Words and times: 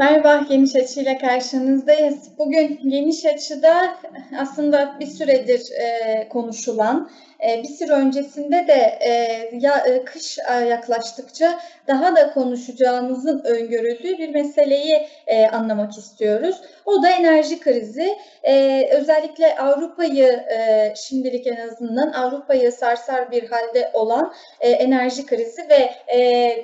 Merhaba, 0.00 0.46
Geniş 0.48 0.76
Açı 0.76 1.00
ile 1.00 1.18
karşınızdayız. 1.18 2.38
Bugün 2.38 2.80
Geniş 2.90 3.26
Açı'da 3.26 3.96
aslında 4.38 4.96
bir 5.00 5.06
süredir 5.06 5.60
e, 5.72 6.28
konuşulan, 6.28 7.10
e, 7.48 7.62
bir 7.62 7.68
süre 7.68 7.92
öncesinde 7.92 8.66
de 8.66 8.98
e, 9.00 9.10
ya, 9.52 9.78
e, 9.78 10.04
kış 10.04 10.38
yaklaştıkça 10.68 11.60
daha 11.88 12.16
da 12.16 12.32
konuşacağımızın 12.32 13.44
öngörüldüğü 13.44 14.18
bir 14.18 14.28
meseleyi 14.28 15.08
anlamak 15.52 15.98
istiyoruz. 15.98 16.60
O 16.84 17.02
da 17.02 17.10
enerji 17.10 17.60
krizi. 17.60 18.18
Özellikle 18.90 19.58
Avrupa'yı 19.58 20.44
şimdilik 20.96 21.46
en 21.46 21.68
azından 21.68 22.12
Avrupa'yı 22.12 22.72
sarsar 22.72 23.30
bir 23.30 23.50
halde 23.50 23.90
olan 23.92 24.32
enerji 24.60 25.26
krizi 25.26 25.68
ve 25.68 25.90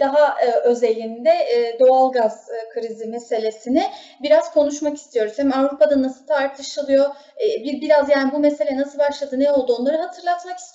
daha 0.01 0.37
özelinde 0.65 1.31
e, 1.31 1.79
doğalgaz 1.79 2.49
krizi 2.75 3.07
meselesini 3.07 3.83
biraz 4.23 4.53
konuşmak 4.53 4.97
istiyoruz. 4.97 5.33
Hem 5.37 5.53
Avrupa'da 5.53 6.03
nasıl 6.03 6.27
tartışılıyor, 6.27 7.15
bir 7.41 7.81
biraz 7.81 8.11
yani 8.11 8.33
bu 8.33 8.39
mesele 8.39 8.77
nasıl 8.77 8.99
başladı, 8.99 9.41
ne 9.41 9.53
oldu 9.53 9.77
onları 9.81 9.97
hatırlatmak 9.97 10.59
istiyoruz. 10.59 10.66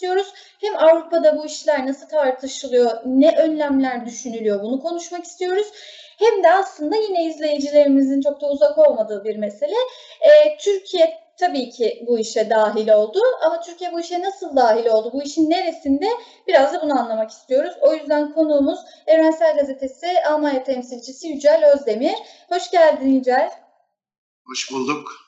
Hem 0.62 0.78
Avrupa'da 0.78 1.38
bu 1.38 1.46
işler 1.46 1.88
nasıl 1.88 2.08
tartışılıyor, 2.08 2.92
ne 3.06 3.38
önlemler 3.38 4.06
düşünülüyor 4.06 4.62
bunu 4.62 4.80
konuşmak 4.80 5.26
istiyoruz. 5.26 5.68
Hem 6.18 6.44
de 6.44 6.52
aslında 6.52 6.96
yine 6.96 7.26
izleyicilerimizin 7.26 8.22
çok 8.22 8.42
da 8.42 8.50
uzak 8.50 8.78
olmadığı 8.78 9.24
bir 9.24 9.38
mesele. 9.38 9.76
E, 10.22 10.58
Türkiye 10.58 11.20
tabii 11.40 11.70
ki 11.70 12.04
bu 12.08 12.20
işe 12.20 12.50
dahil 12.50 12.90
oldu 12.90 13.20
ama 13.46 13.62
Türkiye 13.62 13.92
bu 13.92 14.00
işe 14.00 14.22
nasıl 14.22 14.56
dahil 14.56 14.86
oldu? 14.86 15.10
Bu 15.14 15.24
işin 15.24 15.50
neresinde? 15.50 16.06
Biraz 16.48 16.74
da 16.74 16.82
bunu 16.82 17.00
anlamak 17.00 17.32
istiyoruz. 17.32 17.74
O 17.82 17.94
yüzden 17.94 18.34
konuğumuz 18.34 18.80
Evrensel 19.08 19.58
Gazetesi 19.58 20.08
Almanya 20.30 20.64
temsilcisi 20.64 21.28
Yücel 21.28 21.72
Özdemir. 21.74 22.16
Hoş 22.50 22.72
geldin 22.72 23.08
Yücel. 23.08 23.52
Hoş 24.46 24.72
bulduk. 24.72 25.21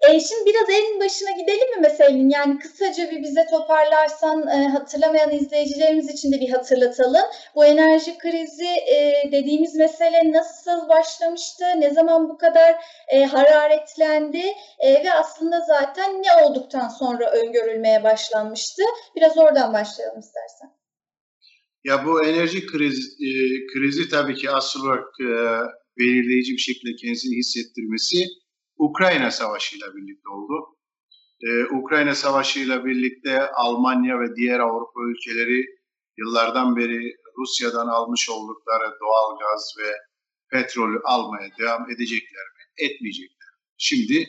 E, 0.00 0.20
şimdi 0.20 0.50
biraz 0.50 0.70
en 0.70 1.00
başına 1.00 1.30
gidelim 1.30 1.70
mi 1.76 1.80
meselenin? 1.80 2.30
Yani 2.30 2.58
kısaca 2.58 3.10
bir 3.10 3.22
bize 3.22 3.46
toparlarsan 3.50 4.48
e, 4.48 4.68
hatırlamayan 4.68 5.30
izleyicilerimiz 5.30 6.10
için 6.10 6.32
de 6.32 6.40
bir 6.40 6.48
hatırlatalım. 6.48 7.26
Bu 7.54 7.64
enerji 7.64 8.18
krizi 8.18 8.68
e, 8.94 9.28
dediğimiz 9.32 9.74
mesele 9.74 10.32
nasıl 10.32 10.88
başlamıştı? 10.88 11.64
Ne 11.78 11.90
zaman 11.90 12.28
bu 12.28 12.38
kadar 12.38 12.74
e, 13.08 13.24
hararetlendi? 13.24 14.42
E, 14.78 15.04
ve 15.04 15.12
aslında 15.12 15.60
zaten 15.60 16.22
ne 16.22 16.44
olduktan 16.44 16.88
sonra 16.88 17.30
öngörülmeye 17.30 18.04
başlanmıştı? 18.04 18.82
Biraz 19.16 19.38
oradan 19.38 19.72
başlayalım 19.72 20.18
istersen. 20.18 20.70
Ya 21.84 22.06
bu 22.06 22.24
enerji 22.24 22.66
krizi, 22.66 23.02
e, 23.02 23.30
krizi 23.72 24.08
tabii 24.08 24.34
ki 24.34 24.50
asıl 24.50 24.80
olarak 24.84 25.08
e, 25.20 25.30
belirleyici 25.98 26.52
bir 26.52 26.58
şekilde 26.58 26.96
kendisini 26.96 27.36
hissettirmesi 27.36 28.24
Ukrayna 28.78 29.30
Savaşı 29.30 29.76
ile 29.76 29.86
birlikte 29.96 30.28
oldu. 30.28 30.76
Ee, 31.46 31.64
Ukrayna 31.64 32.14
Savaşı 32.14 32.60
ile 32.60 32.84
birlikte 32.84 33.50
Almanya 33.50 34.20
ve 34.20 34.36
diğer 34.36 34.60
Avrupa 34.60 35.00
ülkeleri 35.10 35.64
yıllardan 36.18 36.76
beri 36.76 37.12
Rusya'dan 37.38 37.86
almış 37.86 38.30
oldukları 38.30 38.92
doğal 39.00 39.38
gaz 39.38 39.74
ve 39.78 39.92
petrolü 40.50 41.00
almaya 41.04 41.50
devam 41.58 41.90
edecekler 41.90 42.46
mi? 42.56 42.86
Etmeyecekler. 42.86 43.48
Şimdi 43.76 44.26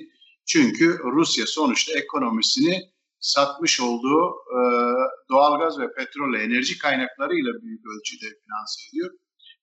çünkü 0.48 1.00
Rusya 1.04 1.46
sonuçta 1.48 2.00
ekonomisini 2.00 2.82
satmış 3.20 3.82
olduğu 3.82 4.30
e, 4.30 4.60
doğalgaz 5.30 5.80
ve 5.80 5.94
petrol 5.94 6.34
enerji 6.34 6.78
kaynaklarıyla 6.78 7.52
büyük 7.62 7.82
ölçüde 7.86 8.26
finanse 8.26 8.82
ediyor. 8.90 9.12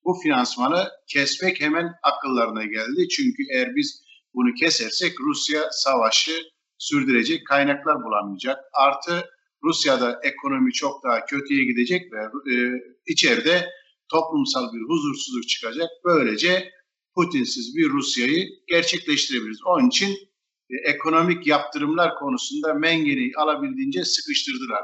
Bu 0.05 0.15
finansmanı 0.23 0.89
kesmek 1.09 1.61
hemen 1.61 1.93
akıllarına 2.03 2.65
geldi. 2.65 3.09
Çünkü 3.09 3.43
eğer 3.55 3.75
biz 3.77 4.06
bunu 4.37 4.55
kesersek 4.55 5.21
Rusya 5.21 5.69
savaşı 5.71 6.43
sürdürecek, 6.79 7.47
kaynaklar 7.47 8.05
bulamayacak. 8.05 8.59
Artı 8.73 9.31
Rusya'da 9.65 10.21
ekonomi 10.23 10.73
çok 10.73 11.05
daha 11.05 11.25
kötüye 11.25 11.65
gidecek 11.65 12.13
ve 12.13 12.53
e, 12.55 12.55
içeride 13.07 13.69
toplumsal 14.09 14.73
bir 14.73 14.83
huzursuzluk 14.89 15.49
çıkacak. 15.49 15.89
Böylece 16.05 16.71
Putinsiz 17.15 17.77
bir 17.77 17.89
Rusya'yı 17.91 18.49
gerçekleştirebiliriz. 18.67 19.61
Onun 19.67 19.89
için 19.89 20.11
e, 20.71 20.75
ekonomik 20.91 21.47
yaptırımlar 21.47 22.15
konusunda 22.15 22.75
Mengen'i 22.75 23.33
alabildiğince 23.37 24.05
sıkıştırdılar. 24.05 24.83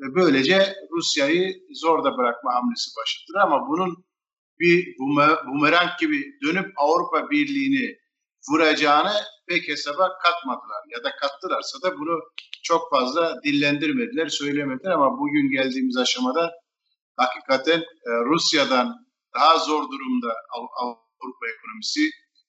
Ve 0.00 0.14
böylece 0.14 0.74
Rusya'yı 0.90 1.54
zorda 1.70 2.18
bırakma 2.18 2.54
hamlesi 2.54 2.90
başlattılar 2.96 3.40
ama 3.40 3.68
bunun 3.68 4.04
bir 4.58 4.96
bumerang 5.46 5.90
gibi 6.00 6.24
dönüp 6.42 6.72
Avrupa 6.76 7.30
Birliği'ni 7.30 7.99
vuracağını 8.48 9.12
pek 9.48 9.68
hesaba 9.68 10.18
katmadılar 10.24 10.82
ya 10.96 11.04
da 11.04 11.10
kattılarsa 11.16 11.82
da 11.82 11.98
bunu 11.98 12.20
çok 12.62 12.90
fazla 12.90 13.34
dillendirmediler, 13.44 14.28
söylemediler 14.28 14.90
ama 14.90 15.18
bugün 15.18 15.50
geldiğimiz 15.50 15.96
aşamada 15.96 16.52
hakikaten 17.16 17.80
e, 17.80 18.10
Rusya'dan 18.24 19.06
daha 19.34 19.58
zor 19.58 19.82
durumda 19.82 20.34
Avrupa 20.76 21.46
ekonomisi, 21.58 22.00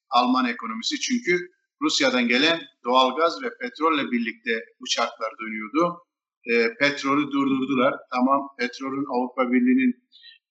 Alman 0.10 0.46
ekonomisi 0.46 1.00
çünkü 1.00 1.48
Rusya'dan 1.82 2.28
gelen 2.28 2.62
doğalgaz 2.86 3.44
ve 3.44 3.50
petrolle 3.62 4.12
birlikte 4.12 4.66
uçaklar 4.80 5.32
dönüyordu. 5.42 6.04
E, 6.46 6.74
petrolü 6.80 7.32
durdurdular. 7.32 7.96
Tamam 8.14 8.48
petrolün 8.60 9.06
Avrupa 9.14 9.52
Birliği'nin 9.52 9.94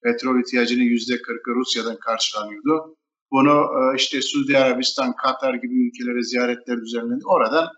petrol 0.02 0.40
ihtiyacının 0.40 0.82
yüzde 0.82 1.22
kırkı 1.22 1.50
Rusya'dan 1.50 1.96
karşılanıyordu. 1.98 2.96
Bunu 3.32 3.56
e, 3.78 3.96
işte 3.96 4.22
Suudi 4.22 4.58
Arabistan, 4.58 5.16
Katar 5.16 5.54
gibi 5.54 5.88
ülkelere 5.88 6.22
ziyaretler 6.22 6.76
düzenlendi. 6.80 7.24
Oradan 7.26 7.68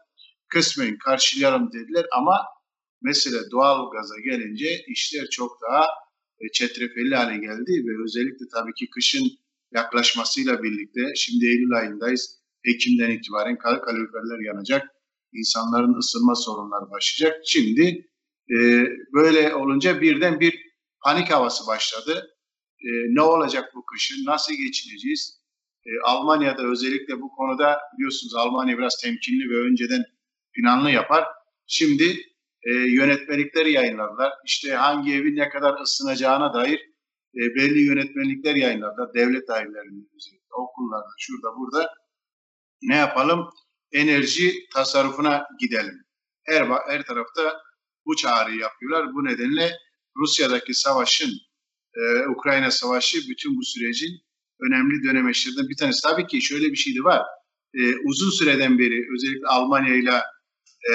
kısmen 0.49 0.99
karşılayalım 0.99 1.73
dediler 1.73 2.07
ama 2.13 2.45
mesele 3.03 3.51
doğal 3.51 3.91
gaza 3.91 4.21
gelince 4.21 4.85
işler 4.89 5.27
çok 5.31 5.59
daha 5.63 5.85
e, 6.41 6.45
çetrefilli 6.53 7.15
hale 7.15 7.37
geldi 7.39 7.73
ve 7.87 8.05
özellikle 8.05 8.47
tabii 8.55 8.75
ki 8.75 8.91
kışın 8.91 9.27
yaklaşmasıyla 9.75 10.63
birlikte 10.63 11.01
şimdi 11.17 11.47
Eylül 11.47 11.73
ayındayız. 11.73 12.43
Ekim'den 12.65 13.11
itibaren 13.11 13.59
kaloriferler 13.59 14.47
yanacak. 14.47 14.89
İnsanların 15.33 15.99
ısınma 15.99 16.35
sorunları 16.35 16.91
başlayacak. 16.91 17.41
Şimdi 17.47 18.11
e, 18.51 18.87
böyle 19.15 19.55
olunca 19.55 20.01
birden 20.01 20.41
bir 20.41 20.61
panik 21.05 21.31
havası 21.31 21.67
başladı. 21.67 22.37
E, 22.81 22.89
ne 23.15 23.23
olacak 23.23 23.73
bu 23.75 23.85
kışın? 23.85 24.25
Nasıl 24.27 24.55
geçineceğiz? 24.55 25.42
E, 25.87 25.91
Almanya'da 26.05 26.63
özellikle 26.63 27.21
bu 27.21 27.29
konuda 27.31 27.81
biliyorsunuz 27.97 28.35
Almanya 28.35 28.79
biraz 28.79 28.93
temkinli 29.03 29.51
ve 29.51 29.57
önceden 29.57 30.05
planlı 30.55 30.91
yapar. 30.91 31.25
Şimdi 31.67 32.05
e, 32.63 32.71
yönetmelikleri 32.73 33.73
yayınladılar. 33.73 34.33
İşte 34.47 34.75
hangi 34.75 35.15
evin 35.15 35.37
ne 35.37 35.49
kadar 35.49 35.81
ısınacağına 35.81 36.55
dair 36.55 36.81
e, 37.35 37.41
belli 37.55 37.81
yönetmelikler 37.81 38.55
yayınladılar. 38.55 39.15
Devlet 39.15 39.49
dairelerinde, 39.49 40.07
okullarda, 40.53 41.15
şurada, 41.19 41.57
burada. 41.57 41.95
Ne 42.83 42.97
yapalım? 42.97 43.51
Enerji 43.93 44.53
tasarrufuna 44.75 45.47
gidelim. 45.61 46.05
Her, 46.47 46.67
her 46.89 47.03
tarafta 47.03 47.63
bu 48.07 48.17
çağrıyı 48.17 48.59
yapıyorlar. 48.59 49.15
Bu 49.15 49.25
nedenle 49.25 49.71
Rusya'daki 50.17 50.75
savaşın, 50.75 51.33
e, 51.95 52.29
Ukrayna 52.29 52.71
Savaşı 52.71 53.19
bütün 53.29 53.57
bu 53.57 53.65
sürecin 53.65 54.21
önemli 54.67 55.03
dönemeçlerden 55.03 55.69
bir 55.69 55.77
tanesi. 55.77 56.03
Tabii 56.03 56.27
ki 56.27 56.43
şöyle 56.43 56.73
bir 56.73 56.77
şey 56.77 56.95
de 56.95 57.05
var. 57.05 57.23
E, 57.75 57.81
uzun 58.05 58.31
süreden 58.31 58.79
beri 58.79 59.07
özellikle 59.15 59.47
Almanya 59.47 59.95
ile 59.95 60.15
e, 60.91 60.95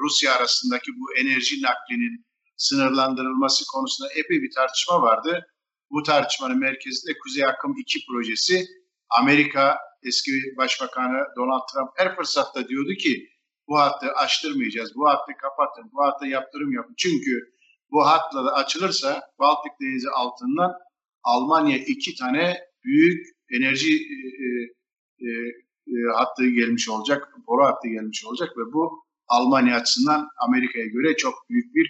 Rusya 0.00 0.34
arasındaki 0.34 0.90
bu 0.92 1.20
enerji 1.20 1.62
naklinin 1.62 2.26
sınırlandırılması 2.56 3.64
konusunda 3.72 4.12
epey 4.12 4.42
bir 4.42 4.50
tartışma 4.54 5.02
vardı. 5.02 5.46
Bu 5.90 6.02
tartışmanın 6.02 6.58
merkezinde 6.58 7.18
Kuzey 7.18 7.44
Akım 7.44 7.74
2 7.78 7.98
projesi 8.06 8.66
Amerika 9.10 9.78
eski 10.02 10.32
Başbakanı 10.56 11.24
Donald 11.36 11.62
Trump 11.72 11.90
her 11.96 12.16
fırsatta 12.16 12.68
diyordu 12.68 12.92
ki 12.94 13.28
bu 13.68 13.78
hattı 13.78 14.06
açtırmayacağız, 14.12 14.96
bu 14.96 15.08
hattı 15.08 15.32
kapatın, 15.42 15.90
bu 15.92 16.02
hattı 16.04 16.26
yaptırım 16.26 16.72
yapın. 16.72 16.94
Çünkü 16.98 17.54
bu 17.90 18.06
hatla 18.06 18.44
da 18.44 18.52
açılırsa 18.52 19.22
Baltık 19.38 19.72
Denizi 19.80 20.10
altından 20.10 20.72
Almanya 21.24 21.78
iki 21.78 22.14
tane 22.14 22.56
büyük 22.84 23.26
enerji 23.50 23.94
e, 23.96 24.46
e, 25.18 25.28
e, 25.86 25.94
hattı 26.16 26.48
gelmiş 26.48 26.88
olacak, 26.88 27.28
boru 27.46 27.64
hattı 27.64 27.88
gelmiş 27.88 28.24
olacak 28.24 28.48
ve 28.56 28.72
bu 28.72 29.04
Almanya 29.28 29.76
açısından 29.76 30.28
Amerika'ya 30.48 30.86
göre 30.86 31.16
çok 31.16 31.34
büyük 31.50 31.74
bir 31.74 31.88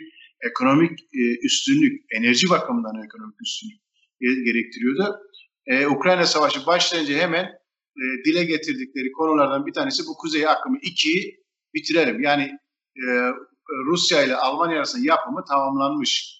ekonomik 0.50 1.00
e, 1.00 1.46
üstünlük, 1.46 2.02
enerji 2.16 2.50
bakımından 2.50 3.04
ekonomik 3.04 3.36
üstünlük 3.42 3.80
gerektiriyordu. 4.20 5.16
E, 5.66 5.86
Ukrayna 5.86 6.26
Savaşı 6.26 6.66
başlayınca 6.66 7.14
hemen 7.14 7.44
e, 7.96 8.02
dile 8.24 8.44
getirdikleri 8.44 9.12
konulardan 9.12 9.66
bir 9.66 9.72
tanesi 9.72 10.02
bu 10.08 10.16
Kuzey 10.16 10.48
Akımı 10.48 10.78
2'yi 10.78 11.44
bitirelim. 11.74 12.20
Yani 12.20 12.58
e, 12.96 13.04
Rusya 13.86 14.24
ile 14.24 14.36
Almanya 14.36 14.76
arasında 14.76 15.06
yapımı 15.06 15.44
tamamlanmış 15.48 16.39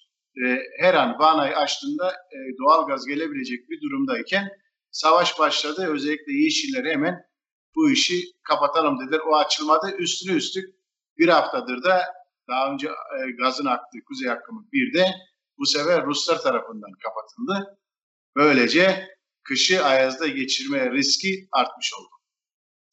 her 0.79 0.93
an 0.93 1.19
vanayı 1.19 1.57
açtığında 1.57 2.11
e, 2.11 2.37
doğal 2.59 2.87
gaz 2.87 3.05
gelebilecek 3.07 3.69
bir 3.69 3.81
durumdayken 3.81 4.49
savaş 4.91 5.39
başladı. 5.39 5.87
Özellikle 5.93 6.33
Yeşiller 6.33 6.85
hemen 6.85 7.25
bu 7.75 7.91
işi 7.91 8.23
kapatalım 8.43 8.99
dediler. 8.99 9.19
O 9.29 9.35
açılmadı. 9.35 9.95
Üstüne 9.97 10.35
üstlük 10.35 10.65
bir 11.17 11.27
haftadır 11.27 11.83
da 11.83 12.01
daha 12.49 12.73
önce 12.73 12.87
e, 12.87 13.31
gazın 13.43 13.65
aktığı 13.65 13.99
kuzey 14.07 14.31
akımı 14.31 14.67
bir 14.73 14.93
de 14.93 15.07
bu 15.57 15.65
sefer 15.65 16.05
Ruslar 16.05 16.41
tarafından 16.41 16.91
kapatıldı. 17.03 17.79
Böylece 18.35 19.07
kışı 19.43 19.83
Ayaz'da 19.83 20.27
geçirme 20.27 20.91
riski 20.91 21.47
artmış 21.51 21.93
oldu. 21.93 22.09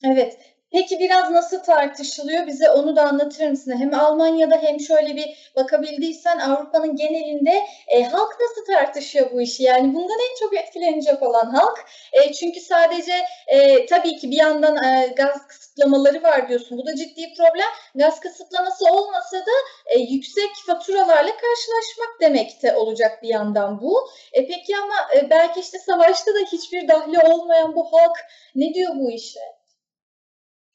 Evet. 0.05 0.58
Peki 0.73 0.99
biraz 0.99 1.31
nasıl 1.31 1.63
tartışılıyor? 1.63 2.47
Bize 2.47 2.71
onu 2.71 2.97
da 2.97 3.03
anlatır 3.03 3.49
mısın? 3.51 3.75
Hem 3.79 3.95
Almanya'da 3.95 4.57
hem 4.63 4.81
şöyle 4.81 5.17
bir 5.17 5.51
bakabildiysen 5.57 6.39
Avrupa'nın 6.39 6.97
genelinde 6.97 7.67
e, 7.89 8.03
halk 8.03 8.37
nasıl 8.41 8.73
tartışıyor 8.73 9.33
bu 9.33 9.41
işi? 9.41 9.63
Yani 9.63 9.95
bundan 9.95 10.19
en 10.31 10.37
çok 10.41 10.57
etkilenecek 10.57 11.23
olan 11.23 11.55
halk. 11.55 11.85
E, 12.13 12.33
çünkü 12.33 12.61
sadece 12.61 13.13
e, 13.47 13.87
tabii 13.87 14.17
ki 14.17 14.31
bir 14.31 14.37
yandan 14.37 14.85
e, 14.85 15.07
gaz 15.07 15.47
kısıtlamaları 15.47 16.23
var 16.23 16.49
diyorsun. 16.49 16.79
Bu 16.79 16.87
da 16.87 16.95
ciddi 16.95 17.35
problem. 17.37 17.71
Gaz 17.95 18.21
kısıtlaması 18.21 18.85
olmasa 18.93 19.37
da 19.37 19.53
e, 19.87 19.99
yüksek 19.99 20.51
faturalarla 20.67 21.31
karşılaşmak 21.37 22.21
demekte 22.21 22.77
olacak 22.77 23.23
bir 23.23 23.29
yandan 23.29 23.81
bu. 23.81 24.09
E, 24.33 24.47
peki 24.47 24.77
ama 24.77 24.95
e, 25.17 25.31
belki 25.31 25.61
işte 25.61 25.79
savaşta 25.79 26.35
da 26.35 26.39
hiçbir 26.53 26.89
dahli 26.89 27.19
olmayan 27.19 27.77
bu 27.77 27.93
halk 27.93 28.17
ne 28.55 28.75
diyor 28.75 28.93
bu 28.95 29.11
işe? 29.11 29.41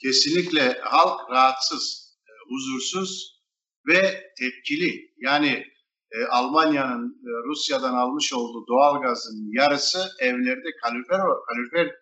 Kesinlikle 0.04 0.80
halk 0.82 1.32
rahatsız, 1.32 2.16
e, 2.28 2.32
huzursuz 2.50 3.42
ve 3.88 4.32
tepkili. 4.40 5.14
Yani 5.18 5.66
e, 6.12 6.26
Almanya'nın 6.26 7.10
e, 7.10 7.32
Rusya'dan 7.50 7.94
almış 7.94 8.34
olduğu 8.34 8.68
doğal 8.68 9.02
gazın 9.02 9.52
yarısı 9.52 10.10
evlerde 10.20 10.70
kalorifer, 10.84 11.20
kalorifer 11.48 11.96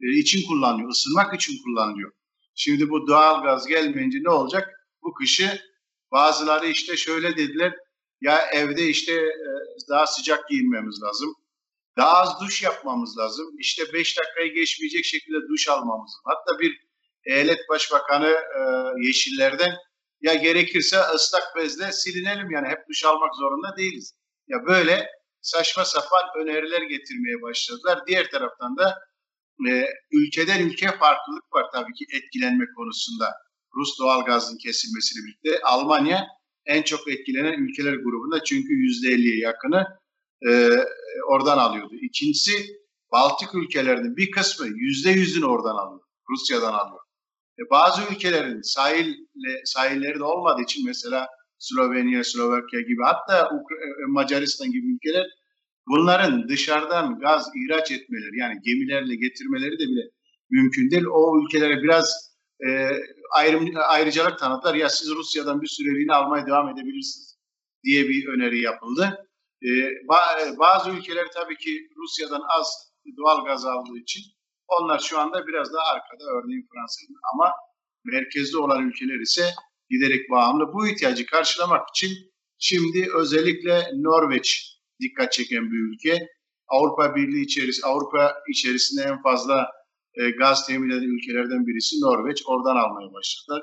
için 0.00 0.48
kullanılıyor, 0.48 0.90
ısınmak 0.90 1.34
için 1.34 1.62
kullanılıyor. 1.64 2.12
Şimdi 2.54 2.90
bu 2.90 3.06
doğal 3.06 3.42
gaz 3.42 3.66
gelmeyince 3.66 4.18
ne 4.22 4.30
olacak? 4.30 4.68
Bu 5.02 5.14
kışı 5.14 5.60
bazıları 6.12 6.66
işte 6.66 6.96
şöyle 6.96 7.36
dediler, 7.36 7.74
ya 8.20 8.38
evde 8.52 8.88
işte 8.88 9.24
daha 9.90 10.06
sıcak 10.06 10.48
giyinmemiz 10.48 11.02
lazım. 11.02 11.34
Daha 11.96 12.12
az 12.12 12.40
duş 12.40 12.62
yapmamız 12.62 13.18
lazım. 13.18 13.46
İşte 13.58 13.82
5 13.92 14.18
dakikayı 14.18 14.54
geçmeyecek 14.54 15.04
şekilde 15.04 15.48
duş 15.48 15.68
almamız 15.68 16.10
lazım. 16.10 16.22
Hatta 16.24 16.58
bir 16.60 16.87
eyalet 17.28 17.68
başbakanı 17.68 18.28
e, 18.28 18.60
Yeşiller'den 19.06 19.74
ya 20.20 20.34
gerekirse 20.34 20.96
ıslak 21.14 21.56
bezle 21.56 21.92
silinelim 21.92 22.50
yani 22.50 22.68
hep 22.68 22.78
duş 22.88 23.04
almak 23.04 23.34
zorunda 23.34 23.76
değiliz. 23.76 24.14
Ya 24.48 24.58
böyle 24.66 25.06
saçma 25.40 25.84
sapan 25.84 26.22
öneriler 26.40 26.82
getirmeye 26.82 27.42
başladılar. 27.42 27.98
Diğer 28.06 28.30
taraftan 28.30 28.76
da 28.76 28.98
e, 29.68 29.84
ülkeden 30.12 30.66
ülkeye 30.66 30.92
farklılık 30.92 31.52
var 31.52 31.66
tabii 31.72 31.92
ki 31.92 32.04
etkilenme 32.16 32.64
konusunda. 32.76 33.34
Rus 33.74 33.98
doğal 33.98 34.24
gazın 34.24 34.58
kesilmesiyle 34.58 35.26
birlikte 35.26 35.62
Almanya 35.64 36.26
en 36.66 36.82
çok 36.82 37.08
etkilenen 37.08 37.62
ülkeler 37.62 37.94
grubunda 37.94 38.44
çünkü 38.44 38.68
%50'ye 38.68 39.38
yakını 39.38 39.86
e, 40.48 40.50
oradan 41.28 41.58
alıyordu. 41.58 41.94
İkincisi 42.02 42.52
Baltık 43.12 43.54
ülkelerinin 43.54 44.16
bir 44.16 44.30
kısmı 44.30 44.66
%100'ünü 44.66 45.44
oradan 45.44 45.76
alıyor. 45.76 46.00
Rusya'dan 46.30 46.72
alıyor. 46.72 47.00
E, 47.58 47.70
bazı 47.70 48.02
ülkelerin 48.12 48.60
sahille, 48.62 49.16
sahilleri 49.64 50.18
de 50.18 50.24
olmadığı 50.24 50.62
için 50.62 50.86
mesela 50.86 51.28
Slovenya, 51.58 52.24
Slovakya 52.24 52.80
gibi 52.80 53.02
hatta 53.04 53.46
e, 53.46 53.86
Macaristan 54.08 54.70
gibi 54.70 54.94
ülkeler 54.94 55.26
bunların 55.88 56.48
dışarıdan 56.48 57.18
gaz 57.18 57.50
ihraç 57.56 57.90
etmeleri 57.90 58.38
yani 58.38 58.60
gemilerle 58.62 59.14
getirmeleri 59.16 59.72
de 59.72 59.84
bile 59.88 60.10
mümkün 60.50 60.90
değil. 60.90 61.04
O 61.12 61.42
ülkelere 61.42 61.82
biraz 61.82 62.34
e, 62.66 62.68
ayrım, 63.30 63.70
ayrıcalık 63.76 64.38
tanıdılar. 64.38 64.74
Ya 64.74 64.88
siz 64.88 65.10
Rusya'dan 65.10 65.62
bir 65.62 65.66
süreliğine 65.66 66.14
almaya 66.14 66.46
devam 66.46 66.68
edebilirsiniz 66.68 67.38
diye 67.84 68.08
bir 68.08 68.28
öneri 68.28 68.60
yapıldı. 68.60 69.28
E, 69.62 69.68
bazı 70.58 70.90
ülkeler 70.90 71.26
tabii 71.34 71.56
ki 71.56 71.88
Rusya'dan 71.96 72.42
az 72.58 72.92
doğal 73.16 73.44
gaz 73.44 73.64
aldığı 73.64 73.98
için 73.98 74.22
onlar 74.68 74.98
şu 74.98 75.18
anda 75.18 75.46
biraz 75.46 75.72
daha 75.72 75.84
arkada 75.94 76.24
örneğin 76.24 76.68
Fransa'nın 76.72 77.18
ama 77.34 77.52
merkezde 78.04 78.58
olan 78.58 78.88
ülkeler 78.88 79.20
ise 79.20 79.42
giderek 79.90 80.30
bağımlı. 80.30 80.72
Bu 80.72 80.88
ihtiyacı 80.88 81.26
karşılamak 81.26 81.88
için 81.88 82.10
şimdi 82.58 83.08
özellikle 83.14 83.90
Norveç 83.94 84.78
dikkat 85.00 85.32
çeken 85.32 85.70
bir 85.72 85.78
ülke. 85.78 86.28
Avrupa 86.68 87.16
Birliği 87.16 87.44
içerisinde 87.44 87.86
Avrupa 87.86 88.34
içerisinde 88.48 89.02
en 89.02 89.22
fazla 89.22 89.70
e, 90.14 90.30
gaz 90.30 90.66
temin 90.66 90.90
eden 90.90 91.16
ülkelerden 91.16 91.66
birisi 91.66 91.96
Norveç. 92.00 92.42
Oradan 92.46 92.76
almaya 92.76 93.12
başladılar. 93.12 93.62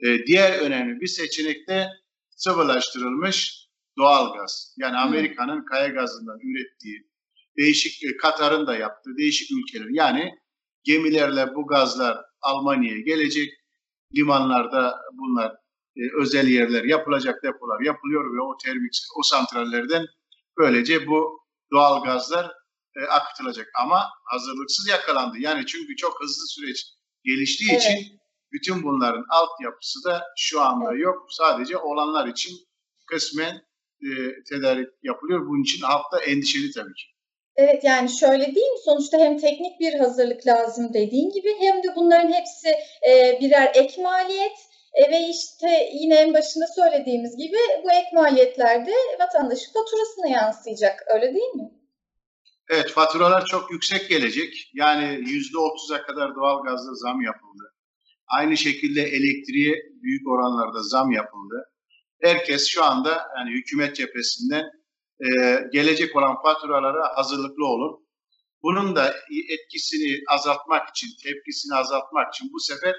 E, 0.00 0.26
diğer 0.26 0.58
önemli 0.58 1.00
bir 1.00 1.06
seçenek 1.06 1.68
de 1.68 1.88
sıvılaştırılmış 2.30 3.68
doğal 3.98 4.34
gaz. 4.34 4.74
Yani 4.78 4.96
Amerika'nın 4.96 5.64
kaya 5.64 5.88
gazından 5.88 6.38
ürettiği 6.38 7.13
değişik 7.58 8.04
e, 8.04 8.16
Katar'ın 8.16 8.66
da 8.66 8.76
yaptığı 8.76 9.16
değişik 9.18 9.50
ülkeler 9.50 9.88
yani 9.90 10.34
gemilerle 10.84 11.54
bu 11.54 11.66
gazlar 11.66 12.18
Almanya'ya 12.42 13.00
gelecek. 13.00 13.52
Limanlarda 14.16 15.00
bunlar 15.12 15.52
e, 15.96 16.02
özel 16.20 16.48
yerler 16.48 16.84
yapılacak 16.84 17.42
depolar 17.42 17.80
yapılıyor 17.80 18.36
ve 18.36 18.40
o 18.40 18.56
termik 18.64 18.92
o 19.18 19.22
santrallerden 19.22 20.06
böylece 20.58 21.06
bu 21.06 21.40
doğal 21.72 22.04
gazlar 22.04 22.52
e, 22.96 23.04
akıtılacak 23.04 23.68
ama 23.82 24.10
hazırlıksız 24.24 24.88
yakalandı. 24.88 25.38
Yani 25.38 25.66
çünkü 25.66 25.96
çok 25.96 26.22
hızlı 26.22 26.46
süreç 26.48 26.84
geliştiği 27.24 27.70
evet. 27.70 27.82
için 27.82 28.20
bütün 28.52 28.82
bunların 28.82 29.24
altyapısı 29.30 30.04
da 30.04 30.22
şu 30.36 30.60
anda 30.60 30.90
evet. 30.92 31.02
yok. 31.02 31.26
Sadece 31.30 31.76
olanlar 31.76 32.28
için 32.28 32.56
kısmen 33.06 33.62
e, 34.02 34.08
tedarik 34.48 34.88
yapılıyor. 35.02 35.46
Bunun 35.46 35.62
için 35.62 35.82
halk 35.82 36.12
da 36.12 36.20
endişeli 36.20 36.70
tabii 36.70 36.94
ki. 36.94 37.13
Evet 37.56 37.84
yani 37.84 38.10
şöyle 38.10 38.46
değil 38.46 38.72
mi? 38.72 38.78
Sonuçta 38.84 39.18
hem 39.18 39.38
teknik 39.38 39.80
bir 39.80 39.94
hazırlık 39.94 40.46
lazım 40.46 40.94
dediğin 40.94 41.30
gibi 41.30 41.54
hem 41.60 41.82
de 41.82 41.88
bunların 41.96 42.32
hepsi 42.32 42.68
e, 43.10 43.40
birer 43.40 43.72
ek 43.74 44.02
maliyet 44.02 44.56
e, 44.94 45.10
ve 45.10 45.28
işte 45.28 45.90
yine 45.92 46.14
en 46.14 46.34
başında 46.34 46.64
söylediğimiz 46.76 47.36
gibi 47.36 47.56
bu 47.84 47.90
ek 47.90 48.08
maliyetler 48.12 48.86
de 48.86 48.94
vatandaşın 49.20 49.72
faturasına 49.72 50.28
yansıyacak 50.28 51.04
öyle 51.14 51.34
değil 51.34 51.54
mi? 51.54 51.70
Evet 52.70 52.90
faturalar 52.90 53.44
çok 53.44 53.70
yüksek 53.72 54.08
gelecek. 54.08 54.70
Yani 54.74 55.20
yüzde 55.30 55.58
otuza 55.58 56.02
kadar 56.02 56.34
doğal 56.34 56.64
gazda 56.64 56.94
zam 56.94 57.20
yapıldı. 57.20 57.74
Aynı 58.38 58.56
şekilde 58.56 59.02
elektriğe 59.02 59.74
büyük 60.02 60.28
oranlarda 60.28 60.82
zam 60.82 61.10
yapıldı. 61.10 61.70
Herkes 62.22 62.66
şu 62.68 62.84
anda 62.84 63.10
yani 63.36 63.50
hükümet 63.50 63.96
cephesinden 63.96 64.64
e, 65.20 65.28
gelecek 65.72 66.16
olan 66.16 66.42
faturalara 66.42 67.16
hazırlıklı 67.16 67.66
olun. 67.66 68.04
Bunun 68.62 68.96
da 68.96 69.14
etkisini 69.48 70.20
azaltmak 70.28 70.88
için, 70.88 71.08
tepkisini 71.24 71.74
azaltmak 71.74 72.34
için 72.34 72.50
bu 72.52 72.60
sefer 72.60 72.94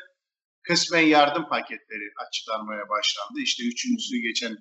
kısmen 0.63 1.01
yardım 1.01 1.50
paketleri 1.50 2.07
açıklanmaya 2.27 2.89
başlandı. 2.89 3.39
İşte 3.43 3.63
üçüncüsü 3.63 4.17
geçen 4.17 4.57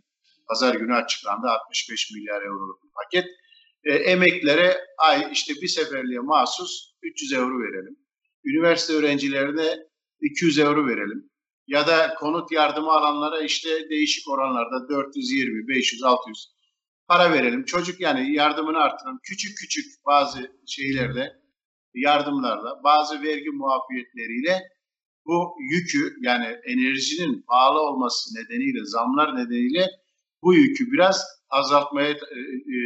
pazar 0.48 0.74
günü 0.74 0.94
açıklandı 0.94 1.46
65 1.46 2.10
milyar 2.10 2.42
euroluk 2.42 2.84
bir 2.84 2.90
paket. 2.90 3.30
E, 3.84 3.92
emeklere 3.94 4.76
ay 4.98 5.28
işte 5.32 5.54
bir 5.62 5.68
seferliğe 5.68 6.20
mahsus 6.20 6.94
300 7.02 7.32
euro 7.32 7.58
verelim. 7.60 7.96
Üniversite 8.44 8.92
öğrencilerine 8.92 9.76
200 10.20 10.58
euro 10.58 10.86
verelim. 10.86 11.30
Ya 11.66 11.86
da 11.86 12.14
konut 12.14 12.52
yardımı 12.52 12.90
alanlara 12.90 13.40
işte 13.40 13.90
değişik 13.90 14.28
oranlarda 14.28 14.88
420, 14.88 15.68
500, 15.68 16.02
600 16.02 16.53
para 17.08 17.32
verelim. 17.32 17.64
Çocuk 17.64 18.00
yani 18.00 18.32
yardımını 18.32 18.78
artıralım. 18.78 19.20
Küçük 19.22 19.58
küçük 19.58 19.84
bazı 20.06 20.52
şeylerle, 20.66 21.32
yardımlarla, 21.94 22.80
bazı 22.84 23.22
vergi 23.22 23.50
muafiyetleriyle 23.50 24.62
bu 25.26 25.56
yükü 25.70 26.16
yani 26.20 26.46
enerjinin 26.64 27.44
pahalı 27.48 27.80
olması 27.80 28.30
nedeniyle, 28.34 28.84
zamlar 28.84 29.36
nedeniyle 29.36 29.86
bu 30.42 30.54
yükü 30.54 30.92
biraz 30.92 31.24
azaltmaya 31.50 32.10
e, 32.10 32.12
e, 32.12 32.78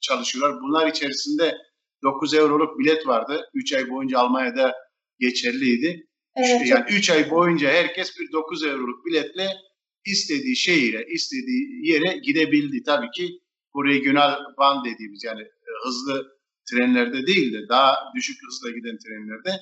çalışıyorlar. 0.00 0.60
Bunlar 0.62 0.86
içerisinde 0.86 1.54
9 2.02 2.34
euroluk 2.34 2.78
bilet 2.78 3.06
vardı. 3.06 3.50
3 3.54 3.72
ay 3.72 3.90
boyunca 3.90 4.18
Almanya'da 4.18 4.74
geçerliydi. 5.18 6.06
Evet, 6.36 6.66
yani 6.66 6.84
3 6.90 7.10
ay 7.10 7.30
boyunca 7.30 7.70
herkes 7.70 8.18
bir 8.20 8.32
9 8.32 8.64
euroluk 8.64 9.06
biletle 9.06 9.48
istediği 10.04 10.56
şehire, 10.56 11.06
istediği 11.10 11.92
yere 11.92 12.18
gidebildi. 12.18 12.82
Tabii 12.86 13.10
ki 13.10 13.40
bu 13.74 13.84
regional 13.84 14.38
ban 14.58 14.84
dediğimiz 14.84 15.24
yani 15.24 15.42
e, 15.42 15.70
hızlı 15.84 16.34
trenlerde 16.70 17.26
değil 17.26 17.52
de 17.54 17.68
daha 17.68 17.96
düşük 18.16 18.36
hızla 18.46 18.70
giden 18.70 18.98
trenlerde 18.98 19.60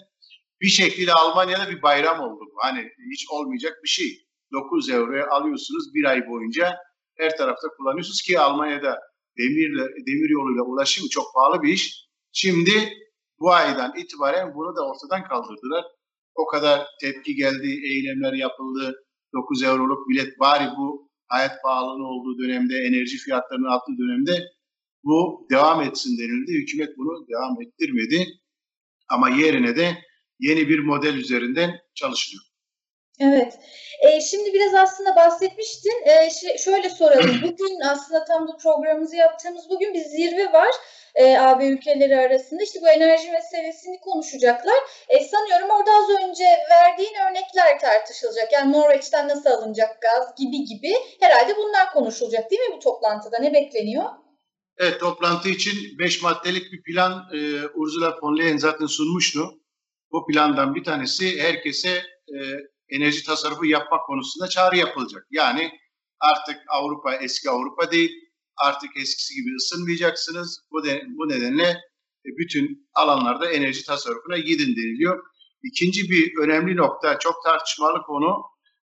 bir 0.61 0.69
şekilde 0.69 1.13
Almanya'da 1.13 1.71
bir 1.71 1.83
bayram 1.83 2.21
oldu. 2.21 2.45
Hani 2.63 2.89
hiç 3.13 3.27
olmayacak 3.31 3.79
bir 3.85 3.89
şey. 3.89 4.27
9 4.53 4.91
euroya 4.91 5.29
alıyorsunuz 5.31 5.95
bir 5.95 6.05
ay 6.05 6.29
boyunca 6.29 6.77
her 7.19 7.37
tarafta 7.37 7.69
kullanıyorsunuz 7.77 8.23
ki 8.23 8.41
Almanya'da 8.41 8.99
demirle 9.39 9.83
demir 9.83 10.31
yoluyla 10.31 10.63
ulaşım 10.63 11.09
çok 11.09 11.35
pahalı 11.35 11.63
bir 11.63 11.73
iş. 11.73 12.09
Şimdi 12.33 12.93
bu 13.41 13.53
aydan 13.53 13.93
itibaren 13.97 14.55
bunu 14.55 14.77
da 14.77 14.81
ortadan 14.89 15.29
kaldırdılar. 15.29 15.85
O 16.35 16.47
kadar 16.47 16.87
tepki 17.01 17.35
geldi, 17.35 17.67
eylemler 17.67 18.33
yapıldı. 18.33 19.05
9 19.35 19.63
euroluk 19.63 20.09
bilet 20.09 20.41
bari 20.41 20.69
bu 20.77 21.12
hayat 21.33 21.63
pahalılığı 21.63 22.07
olduğu 22.07 22.39
dönemde, 22.39 22.75
enerji 22.75 23.17
fiyatlarının 23.19 23.69
arttığı 23.69 23.99
dönemde 23.99 24.33
bu 25.05 25.47
devam 25.51 25.83
etsin 25.83 26.19
denildi. 26.19 26.53
Hükümet 26.53 26.99
bunu 26.99 27.27
devam 27.29 27.63
ettirmedi. 27.63 28.27
Ama 29.09 29.31
yerine 29.31 29.77
de 29.77 29.99
yeni 30.39 30.69
bir 30.69 30.79
model 30.79 31.15
üzerinden 31.15 31.81
çalışılıyor. 31.95 32.52
Evet. 33.21 33.59
E, 34.01 34.21
şimdi 34.21 34.53
biraz 34.53 34.75
aslında 34.75 35.17
bahsetmiştin. 35.17 36.07
E, 36.07 36.31
şöyle 36.59 36.91
soralım. 36.91 37.41
Bugün 37.43 37.81
aslında 37.81 38.25
tam 38.25 38.49
bu 38.49 38.57
programımızı 38.57 39.17
yaptığımız 39.17 39.71
bugün 39.71 39.95
bir 39.95 40.05
zirve 40.05 40.53
var 40.53 40.71
e, 41.15 41.39
AB 41.39 41.69
ülkeleri 41.69 42.17
arasında. 42.17 42.63
İşte 42.63 42.81
bu 42.83 42.89
enerji 42.89 43.31
meselesini 43.31 44.01
konuşacaklar. 44.01 44.79
E, 45.09 45.25
sanıyorum 45.25 45.69
orada 45.71 45.91
az 45.91 46.11
önce 46.11 46.45
verdiğin 46.71 47.15
örnekler 47.31 47.81
tartışılacak. 47.81 48.53
Yani 48.53 48.73
Norveç'ten 48.73 49.29
nasıl 49.29 49.51
alınacak 49.51 50.03
gaz 50.03 50.35
gibi 50.39 50.65
gibi. 50.65 50.93
Herhalde 51.21 51.57
bunlar 51.57 51.93
konuşulacak 51.93 52.51
değil 52.51 52.63
mi 52.63 52.77
bu 52.77 52.79
toplantıda? 52.79 53.39
Ne 53.39 53.55
bekleniyor? 53.55 54.05
Evet, 54.79 55.01
toplantı 55.01 55.49
için 55.49 55.99
5 55.99 56.23
maddelik 56.23 56.73
bir 56.73 56.83
plan 56.83 57.13
e, 57.33 57.39
Ursula 57.75 58.19
von 58.23 58.39
Leyen 58.39 58.57
zaten 58.57 58.87
sunmuştu. 58.87 59.55
Bu 60.13 60.27
plandan 60.27 60.75
bir 60.75 60.85
tanesi 60.85 61.43
herkese 61.43 61.91
e, 62.29 62.37
enerji 62.93 63.25
tasarrufu 63.25 63.67
yapmak 63.67 64.07
konusunda 64.07 64.49
çağrı 64.49 64.77
yapılacak. 64.77 65.27
Yani 65.31 65.73
artık 66.21 66.57
Avrupa 66.69 67.15
eski 67.15 67.51
Avrupa 67.51 67.91
değil, 67.91 68.11
artık 68.57 68.97
eskisi 68.97 69.35
gibi 69.35 69.57
ısınmayacaksınız. 69.57 70.61
Bu, 70.71 70.85
de, 70.85 71.03
bu 71.07 71.29
nedenle 71.29 71.69
e, 72.27 72.29
bütün 72.39 72.91
alanlarda 72.95 73.51
enerji 73.51 73.85
tasarrufuna 73.85 74.39
gidin 74.39 74.77
deniliyor. 74.77 75.25
İkinci 75.63 76.11
bir 76.11 76.33
önemli 76.43 76.77
nokta, 76.77 77.19
çok 77.19 77.45
tartışmalı 77.45 78.03
konu, 78.07 78.43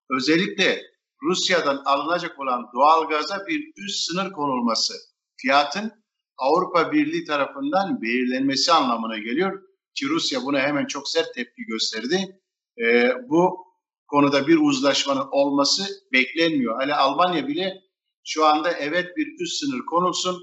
özellikle 0.09 0.81
Rusya'dan 1.23 1.81
alınacak 1.85 2.39
olan 2.39 2.65
doğal 2.75 3.09
gaza 3.09 3.47
bir 3.47 3.71
üst 3.77 4.11
sınır 4.11 4.31
konulması. 4.31 4.93
Fiyatın 5.41 5.91
Avrupa 6.37 6.91
Birliği 6.91 7.25
tarafından 7.25 8.01
belirlenmesi 8.01 8.71
anlamına 8.71 9.17
geliyor 9.17 9.61
ki 9.95 10.05
Rusya 10.09 10.41
buna 10.43 10.59
hemen 10.59 10.85
çok 10.85 11.09
sert 11.09 11.33
tepki 11.33 11.61
gösterdi. 11.67 12.39
Ee, 12.83 13.13
bu 13.29 13.68
konuda 14.09 14.47
bir 14.47 14.57
uzlaşmanın 14.61 15.27
olması 15.31 15.83
beklenmiyor. 16.13 16.79
Hani 16.79 16.93
Almanya 16.93 17.47
bile 17.47 17.81
şu 18.25 18.45
anda 18.45 18.71
evet 18.71 19.17
bir 19.17 19.27
üst 19.41 19.59
sınır 19.59 19.85
konulsun. 19.85 20.39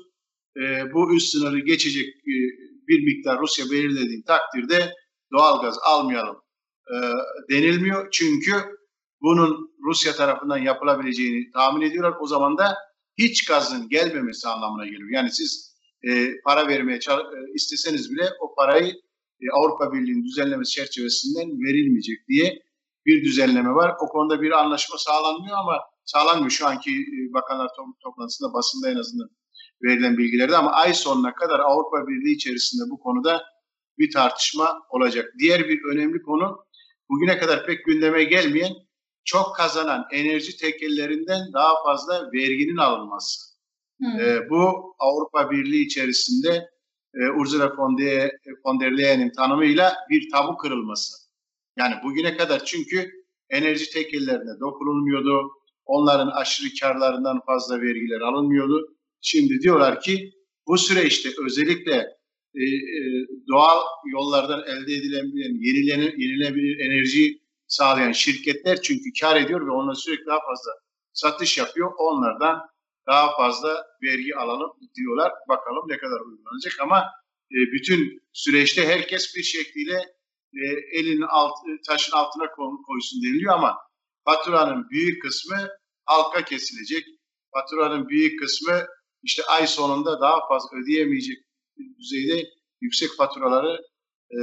E, 0.57 0.93
bu 0.95 1.15
üst 1.15 1.29
sınırı 1.29 1.59
geçecek 1.59 2.09
e, 2.09 2.35
bir 2.89 3.05
miktar 3.05 3.41
Rusya 3.41 3.71
belirlediği 3.71 4.25
takdirde 4.25 4.95
doğalgaz 5.33 5.79
almayalım 5.85 6.37
e, 6.93 6.97
denilmiyor. 7.51 8.09
Çünkü 8.13 8.53
bunun 9.21 9.71
Rusya 9.87 10.13
tarafından 10.13 10.59
yapılabileceğini 10.59 11.51
tahmin 11.51 11.87
ediyorlar. 11.87 12.15
O 12.21 12.27
zaman 12.27 12.59
da 12.59 12.75
hiç 13.19 13.47
gazın 13.47 13.89
gelmemesi 13.89 14.49
anlamına 14.49 14.85
geliyor. 14.85 15.11
Yani 15.13 15.31
siz 15.31 15.77
e, 16.09 16.41
para 16.45 16.69
vermeye 16.69 16.97
e, 16.97 17.53
isteseniz 17.55 18.13
bile 18.13 18.29
o 18.41 18.55
parayı 18.55 18.93
e, 19.41 19.45
Avrupa 19.53 19.93
Birliği'nin 19.93 20.25
düzenlemesi 20.25 20.73
çerçevesinden 20.73 21.49
verilmeyecek 21.49 22.29
diye 22.29 22.66
bir 23.07 23.25
düzenleme 23.25 23.75
var. 23.75 23.95
O 24.01 24.09
konuda 24.09 24.43
bir 24.43 24.51
anlaşma 24.51 24.99
sağlanmıyor 24.99 25.57
ama 25.57 25.81
sağlanmıyor 26.05 26.51
şu 26.51 26.67
anki 26.67 26.91
e, 26.91 27.35
bakanlar 27.35 27.69
toplantısında 28.05 28.53
basında 28.53 28.91
en 28.91 28.97
azından 28.97 29.29
verilen 29.83 30.19
bilgilerde 30.19 30.57
ama 30.57 30.71
ay 30.71 30.95
sonuna 30.95 31.35
kadar 31.35 31.61
Avrupa 31.61 32.07
Birliği 32.07 32.35
içerisinde 32.35 32.91
bu 32.91 32.99
konuda 32.99 33.43
bir 33.99 34.11
tartışma 34.13 34.83
olacak. 34.91 35.33
Diğer 35.39 35.69
bir 35.69 35.81
önemli 35.93 36.23
konu 36.23 36.67
bugüne 37.11 37.39
kadar 37.39 37.67
pek 37.67 37.85
gündeme 37.85 38.25
gelmeyen 38.25 38.73
çok 39.25 39.57
kazanan 39.57 40.05
enerji 40.13 40.57
tekellerinden 40.57 41.53
daha 41.55 41.83
fazla 41.85 42.33
verginin 42.33 42.77
alınması. 42.77 43.57
Hmm. 43.99 44.21
E, 44.21 44.51
bu 44.51 44.95
Avrupa 44.99 45.51
Birliği 45.51 45.87
içerisinde 45.87 46.71
e, 47.15 47.31
Ursula 47.41 47.77
von 48.65 48.81
der 48.81 48.99
Leyen'in 48.99 49.31
tanımıyla 49.31 49.95
bir 50.11 50.31
tabu 50.31 50.57
kırılması. 50.57 51.26
Yani 51.77 51.95
bugüne 52.05 52.37
kadar 52.37 52.65
çünkü 52.65 53.11
enerji 53.51 53.91
tekillerine 53.91 54.61
dokunulmuyordu. 54.61 55.51
Onların 55.85 56.29
aşırı 56.29 56.69
karlarından 56.81 57.41
fazla 57.47 57.81
vergiler 57.81 58.21
alınmıyordu. 58.21 58.97
Şimdi 59.21 59.61
diyorlar 59.61 60.01
ki 60.01 60.33
bu 60.67 60.79
süreçte 60.79 61.29
özellikle 61.47 62.17
e, 62.55 62.65
e, 62.65 63.01
doğal 63.53 63.79
yollardan 64.13 64.63
elde 64.63 64.95
edilebilen 64.95 65.55
yenilenir, 65.61 66.19
yenilebilir 66.19 66.79
enerji 66.79 67.41
sağlayan 67.67 68.13
şirketler 68.13 68.83
çünkü 68.83 69.11
kar 69.21 69.41
ediyor 69.41 69.67
ve 69.67 69.71
onlar 69.71 69.95
sürekli 69.95 70.27
daha 70.27 70.39
fazla 70.41 70.71
satış 71.13 71.59
yapıyor. 71.59 71.93
Onlardan 71.99 72.61
daha 73.07 73.37
fazla 73.37 73.87
vergi 74.03 74.37
alalım 74.37 74.71
diyorlar. 74.97 75.33
Bakalım 75.49 75.85
ne 75.89 75.99
kadar 75.99 76.21
uygulanacak 76.21 76.81
ama 76.81 76.99
e, 77.53 77.57
bütün 77.73 78.23
süreçte 78.33 78.87
herkes 78.87 79.37
bir 79.37 79.43
şekilde 79.43 80.16
e, 80.57 80.99
elinin 80.99 81.27
alt, 81.29 81.53
taşın 81.87 82.17
altına 82.17 82.51
koysun 82.87 83.23
deniliyor 83.23 83.55
ama 83.55 83.77
faturanın 84.25 84.91
büyük 84.91 85.23
kısmı 85.23 85.69
halka 86.05 86.45
kesilecek. 86.45 87.07
Faturanın 87.55 88.09
büyük 88.09 88.41
kısmı 88.41 88.87
işte 89.23 89.43
ay 89.45 89.67
sonunda 89.67 90.21
daha 90.21 90.49
fazla 90.49 90.69
ödeyemeyecek 90.79 91.39
düzeyde 91.99 92.49
yüksek 92.81 93.11
faturaları 93.17 93.81
e, 94.31 94.39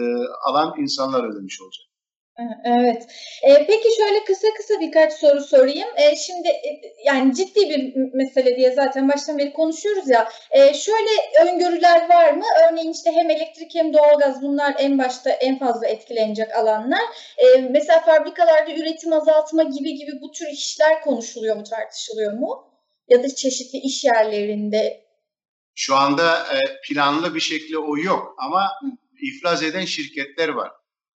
alan 0.50 0.76
insanlar 0.78 1.24
ödemiş 1.24 1.62
olacak. 1.62 1.93
Evet. 2.66 3.08
Ee, 3.44 3.66
peki 3.68 3.88
şöyle 3.98 4.24
kısa 4.24 4.48
kısa 4.58 4.80
birkaç 4.80 5.14
soru 5.14 5.42
sorayım. 5.42 5.88
Ee, 5.98 6.16
şimdi 6.16 6.48
e, 6.48 6.82
yani 7.06 7.36
ciddi 7.36 7.70
bir 7.70 7.94
mesele 8.14 8.58
diye 8.58 8.72
zaten 8.72 9.10
baştan 9.10 9.38
beri 9.38 9.54
konuşuyoruz 9.54 10.10
ya. 10.10 10.30
Ee, 10.52 10.74
şöyle 10.74 11.10
öngörüler 11.50 12.10
var 12.10 12.32
mı? 12.32 12.44
Örneğin 12.68 12.92
işte 12.92 13.12
hem 13.12 13.30
elektrik 13.30 13.76
hem 13.76 13.94
doğalgaz 13.94 14.42
bunlar 14.42 14.76
en 14.80 14.98
başta 14.98 15.30
en 15.30 15.60
fazla 15.60 15.88
etkilenecek 15.88 16.56
alanlar. 16.56 17.02
Ee, 17.38 17.62
mesela 17.70 18.00
fabrikalarda 18.00 18.72
üretim 18.72 19.14
azaltma 19.14 19.64
gibi 19.64 19.96
gibi 19.96 20.12
bu 20.22 20.32
tür 20.32 20.48
işler 20.48 21.02
konuşuluyor 21.02 21.56
mu, 21.56 21.64
tartışılıyor 21.64 22.34
mu? 22.34 22.74
Ya 23.08 23.24
da 23.24 23.36
çeşitli 23.36 23.80
iş 23.80 24.04
yerlerinde. 24.04 25.04
Şu 25.76 25.96
anda 25.96 26.38
e, 26.38 26.58
planlı 26.88 27.36
bir 27.36 27.40
şekilde 27.40 27.78
o 27.78 27.98
yok 27.98 28.36
ama 28.38 28.62
Hı. 28.82 28.88
iflas 29.22 29.64
eden 29.64 29.86
şirketler 29.86 30.50
var. 30.50 30.72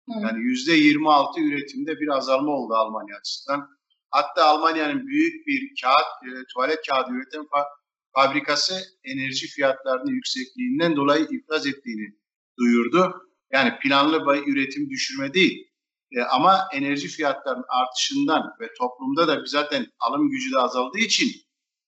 Yani 0.08 0.42
yüzde 0.42 0.72
26 0.72 1.40
üretimde 1.40 2.00
bir 2.00 2.08
azalma 2.08 2.52
oldu 2.52 2.74
Almanya 2.74 3.16
açısından. 3.16 3.68
Hatta 4.10 4.44
Almanya'nın 4.44 5.06
büyük 5.06 5.46
bir 5.46 5.72
kağıt, 5.82 6.06
e, 6.26 6.44
tuvalet 6.54 6.78
kağıdı 6.88 7.10
üreten 7.12 7.42
fa- 7.42 7.68
fabrikası 8.14 8.74
enerji 9.04 9.46
fiyatlarının 9.46 10.10
yüksekliğinden 10.10 10.96
dolayı 10.96 11.26
iflas 11.30 11.66
ettiğini 11.66 12.18
duyurdu. 12.58 13.14
Yani 13.52 13.78
planlı 13.82 14.20
bir 14.20 14.52
üretim 14.52 14.90
düşürme 14.90 15.34
değil. 15.34 15.66
E, 16.12 16.22
ama 16.22 16.60
enerji 16.72 17.08
fiyatlarının 17.08 17.64
artışından 17.68 18.42
ve 18.60 18.68
toplumda 18.78 19.28
da 19.28 19.42
zaten 19.46 19.86
alım 20.00 20.30
gücü 20.30 20.52
de 20.52 20.58
azaldığı 20.58 20.98
için 20.98 21.28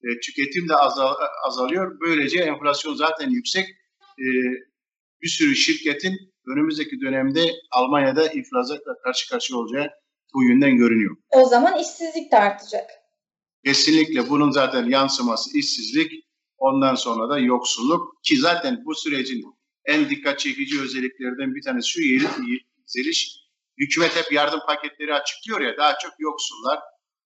e, 0.03 0.21
tüketim 0.21 0.69
de 0.69 0.75
azal, 0.75 1.15
azalıyor. 1.47 2.01
Böylece 2.01 2.41
enflasyon 2.41 2.95
zaten 2.95 3.31
yüksek. 3.31 3.69
E, 4.19 4.27
bir 5.23 5.29
sürü 5.29 5.57
şirketin 5.57 6.17
önümüzdeki 6.53 7.01
dönemde 7.01 7.53
Almanya'da 7.71 8.29
iflasla 8.29 8.79
karşı 9.05 9.31
karşıya 9.31 9.59
olacağı 9.59 9.89
bu 10.35 10.45
yönden 10.45 10.77
görünüyor. 10.77 11.17
O 11.31 11.45
zaman 11.45 11.79
işsizlik 11.79 12.33
de 12.33 12.37
artacak. 12.37 12.91
Kesinlikle 13.65 14.29
bunun 14.29 14.51
zaten 14.51 14.85
yansıması 14.85 15.59
işsizlik, 15.59 16.13
ondan 16.59 16.95
sonra 16.95 17.29
da 17.29 17.39
yoksulluk 17.39 18.23
ki 18.23 18.39
zaten 18.39 18.83
bu 18.85 18.95
sürecin 18.95 19.45
en 19.85 20.11
dikkat 20.11 20.39
çekici 20.39 20.81
özelliklerinden 20.81 21.55
bir 21.55 21.63
tanesi 21.63 21.89
şu 21.89 22.01
yeri 22.01 22.25
yükseliş. 22.47 23.39
Hükümet 23.79 24.17
hep 24.17 24.33
yardım 24.33 24.61
paketleri 24.67 25.15
açıklıyor 25.15 25.61
ya 25.61 25.77
daha 25.77 25.99
çok 25.99 26.13
yoksullar, 26.19 26.79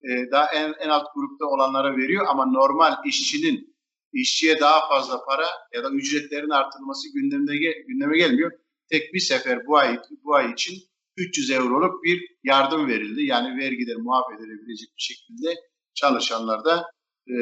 e, 0.03 0.31
daha 0.31 0.45
en, 0.45 0.73
en 0.79 0.89
alt 0.89 1.05
grupta 1.15 1.45
olanlara 1.45 1.97
veriyor 1.97 2.25
ama 2.29 2.45
normal 2.45 2.95
işçinin 3.05 3.75
işçiye 4.13 4.59
daha 4.59 4.87
fazla 4.89 5.25
para 5.25 5.45
ya 5.73 5.83
da 5.83 5.89
ücretlerin 5.89 6.49
artırılması 6.49 7.13
gündemde 7.13 7.53
gündeme 7.87 8.17
gelmiyor 8.17 8.51
tek 8.91 9.13
bir 9.13 9.19
sefer 9.19 9.67
bu 9.67 9.77
ay 9.77 9.99
bu 10.23 10.35
ay 10.35 10.51
için 10.51 10.77
300 11.17 11.51
euroluk 11.51 12.03
bir 12.03 12.21
yardım 12.43 12.87
verildi. 12.87 13.25
Yani 13.25 13.57
vergiler 13.57 13.95
muaf 13.95 14.25
edilebilecek 14.37 14.89
bir 14.97 15.01
şekilde 15.01 15.55
çalışanlar 15.93 16.65
da 16.65 16.85
e, 17.27 17.33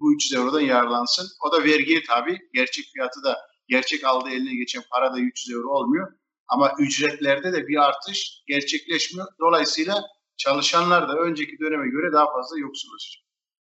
bu 0.00 0.14
300 0.14 0.34
eurodan 0.34 0.60
yararlansın. 0.60 1.28
O 1.46 1.52
da 1.52 1.64
vergiye 1.64 2.02
tabi. 2.02 2.38
Gerçek 2.54 2.84
fiyatı 2.94 3.22
da 3.24 3.38
gerçek 3.68 4.04
aldığı 4.04 4.30
eline 4.30 4.54
geçen 4.56 4.82
para 4.90 5.14
da 5.14 5.20
300 5.20 5.56
euro 5.56 5.68
olmuyor. 5.68 6.12
Ama 6.48 6.72
ücretlerde 6.78 7.52
de 7.52 7.68
bir 7.68 7.84
artış 7.84 8.42
gerçekleşmiyor. 8.46 9.26
Dolayısıyla 9.40 10.02
çalışanlar 10.36 11.08
da 11.08 11.18
önceki 11.18 11.58
döneme 11.58 11.88
göre 11.88 12.12
daha 12.12 12.26
fazla 12.32 12.58
yoksullaşacak. 12.58 13.24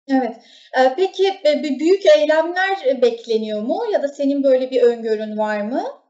Evet. 0.07 0.35
Ee, 0.79 0.93
peki 0.95 1.27
e, 1.27 1.63
büyük 1.79 2.05
eylemler 2.17 3.01
bekleniyor 3.01 3.61
mu? 3.61 3.83
Ya 3.93 4.03
da 4.03 4.07
senin 4.07 4.43
böyle 4.43 4.71
bir 4.71 4.81
öngörün 4.81 5.37
var 5.37 5.61
mı? 5.61 6.00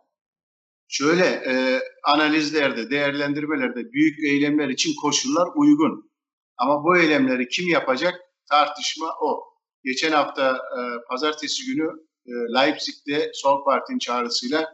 Şöyle 0.93 1.25
e, 1.25 1.81
analizlerde, 2.03 2.89
değerlendirmelerde 2.89 3.91
büyük 3.91 4.19
eylemler 4.19 4.69
için 4.69 4.91
koşullar 5.01 5.47
uygun. 5.55 6.11
Ama 6.57 6.83
bu 6.83 6.97
eylemleri 6.97 7.47
kim 7.47 7.69
yapacak? 7.69 8.13
Tartışma 8.49 9.07
o. 9.21 9.43
Geçen 9.83 10.11
hafta 10.11 10.51
e, 10.51 10.79
pazartesi 11.09 11.65
günü 11.65 11.87
e, 12.25 12.31
Leipzig'te 12.31 13.31
Sol 13.33 13.65
Parti'nin 13.65 13.99
çağrısıyla 13.99 14.65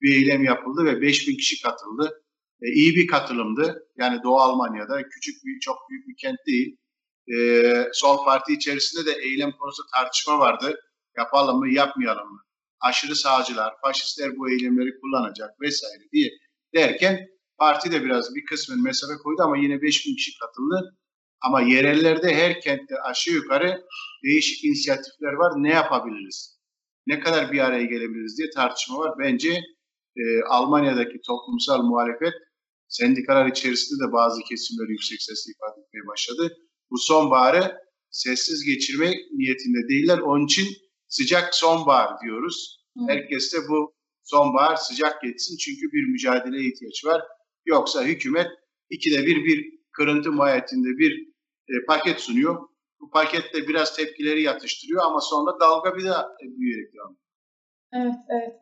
bir 0.00 0.14
eylem 0.14 0.44
yapıldı 0.44 0.84
ve 0.84 1.00
5000 1.00 1.36
kişi 1.36 1.62
katıldı. 1.62 2.22
E, 2.62 2.66
iyi 2.72 2.94
bir 2.94 3.06
katılımdı. 3.06 3.88
Yani 3.96 4.22
Doğu 4.22 4.36
Almanya'da 4.40 5.08
küçük 5.08 5.34
bir, 5.44 5.60
çok 5.60 5.76
büyük 5.90 6.08
bir 6.08 6.16
kent 6.16 6.38
değil. 6.46 6.76
E, 7.34 7.36
Sol 7.92 8.24
Parti 8.24 8.52
içerisinde 8.52 9.06
de 9.06 9.12
eylem 9.12 9.52
konusu 9.52 9.82
tartışma 9.94 10.38
vardı. 10.38 10.80
Yapalım 11.18 11.58
mı, 11.58 11.72
yapmayalım 11.72 12.32
mı? 12.32 12.40
Aşırı 12.88 13.16
sağcılar, 13.16 13.74
faşistler 13.82 14.36
bu 14.36 14.50
eylemleri 14.50 15.00
kullanacak 15.00 15.60
vesaire 15.60 16.02
diye 16.12 16.30
derken 16.74 17.28
parti 17.58 17.92
de 17.92 18.04
biraz 18.04 18.34
bir 18.34 18.44
kısmın 18.44 18.82
mesafe 18.82 19.14
koydu 19.22 19.42
ama 19.42 19.56
yine 19.58 19.82
5000 19.82 20.16
kişi 20.16 20.38
katıldı. 20.38 20.96
Ama 21.40 21.60
yerellerde 21.62 22.34
her 22.34 22.60
kentte 22.60 22.94
aşağı 23.00 23.34
yukarı 23.34 23.84
değişik 24.24 24.64
inisiyatifler 24.64 25.32
var. 25.32 25.52
Ne 25.56 25.70
yapabiliriz? 25.70 26.60
Ne 27.06 27.20
kadar 27.20 27.52
bir 27.52 27.58
araya 27.58 27.84
gelebiliriz 27.84 28.38
diye 28.38 28.50
tartışma 28.50 28.98
var. 28.98 29.14
Bence 29.18 29.50
e, 30.16 30.42
Almanya'daki 30.48 31.20
toplumsal 31.26 31.82
muhalefet 31.82 32.34
sendikalar 32.88 33.46
içerisinde 33.46 34.08
de 34.08 34.12
bazı 34.12 34.42
kesimler 34.42 34.88
yüksek 34.88 35.22
sesle 35.22 35.52
ifade 35.52 35.80
etmeye 35.80 36.06
başladı. 36.06 36.56
Bu 36.90 36.98
sonbaharı 36.98 37.78
sessiz 38.10 38.64
geçirme 38.64 39.12
niyetinde 39.32 39.88
değiller. 39.88 40.18
Onun 40.18 40.44
için 40.44 40.68
sıcak 41.08 41.54
sonbahar 41.54 42.20
diyoruz. 42.20 42.84
Hı. 42.96 43.04
Herkes 43.08 43.52
de 43.52 43.56
bu 43.68 43.94
sonbahar 44.22 44.76
sıcak 44.76 45.22
geçsin 45.22 45.56
çünkü 45.56 45.92
bir 45.92 46.12
mücadeleye 46.12 46.68
ihtiyaç 46.68 47.04
var. 47.04 47.22
Yoksa 47.66 48.04
hükümet 48.04 48.48
ikide 48.90 49.26
bir 49.26 49.44
bir 49.44 49.80
kırıntı 49.92 50.32
mahiyetinde 50.32 50.88
bir 50.88 51.28
e, 51.68 51.84
paket 51.86 52.20
sunuyor. 52.20 52.68
Bu 53.00 53.10
paketle 53.10 53.68
biraz 53.68 53.96
tepkileri 53.96 54.42
yatıştırıyor 54.42 55.02
ama 55.04 55.20
sonra 55.20 55.60
dalga 55.60 55.96
bir 55.96 56.04
daha 56.04 56.28
büyüyerek 56.42 56.94
devam. 56.94 57.16
Evet. 57.94 58.54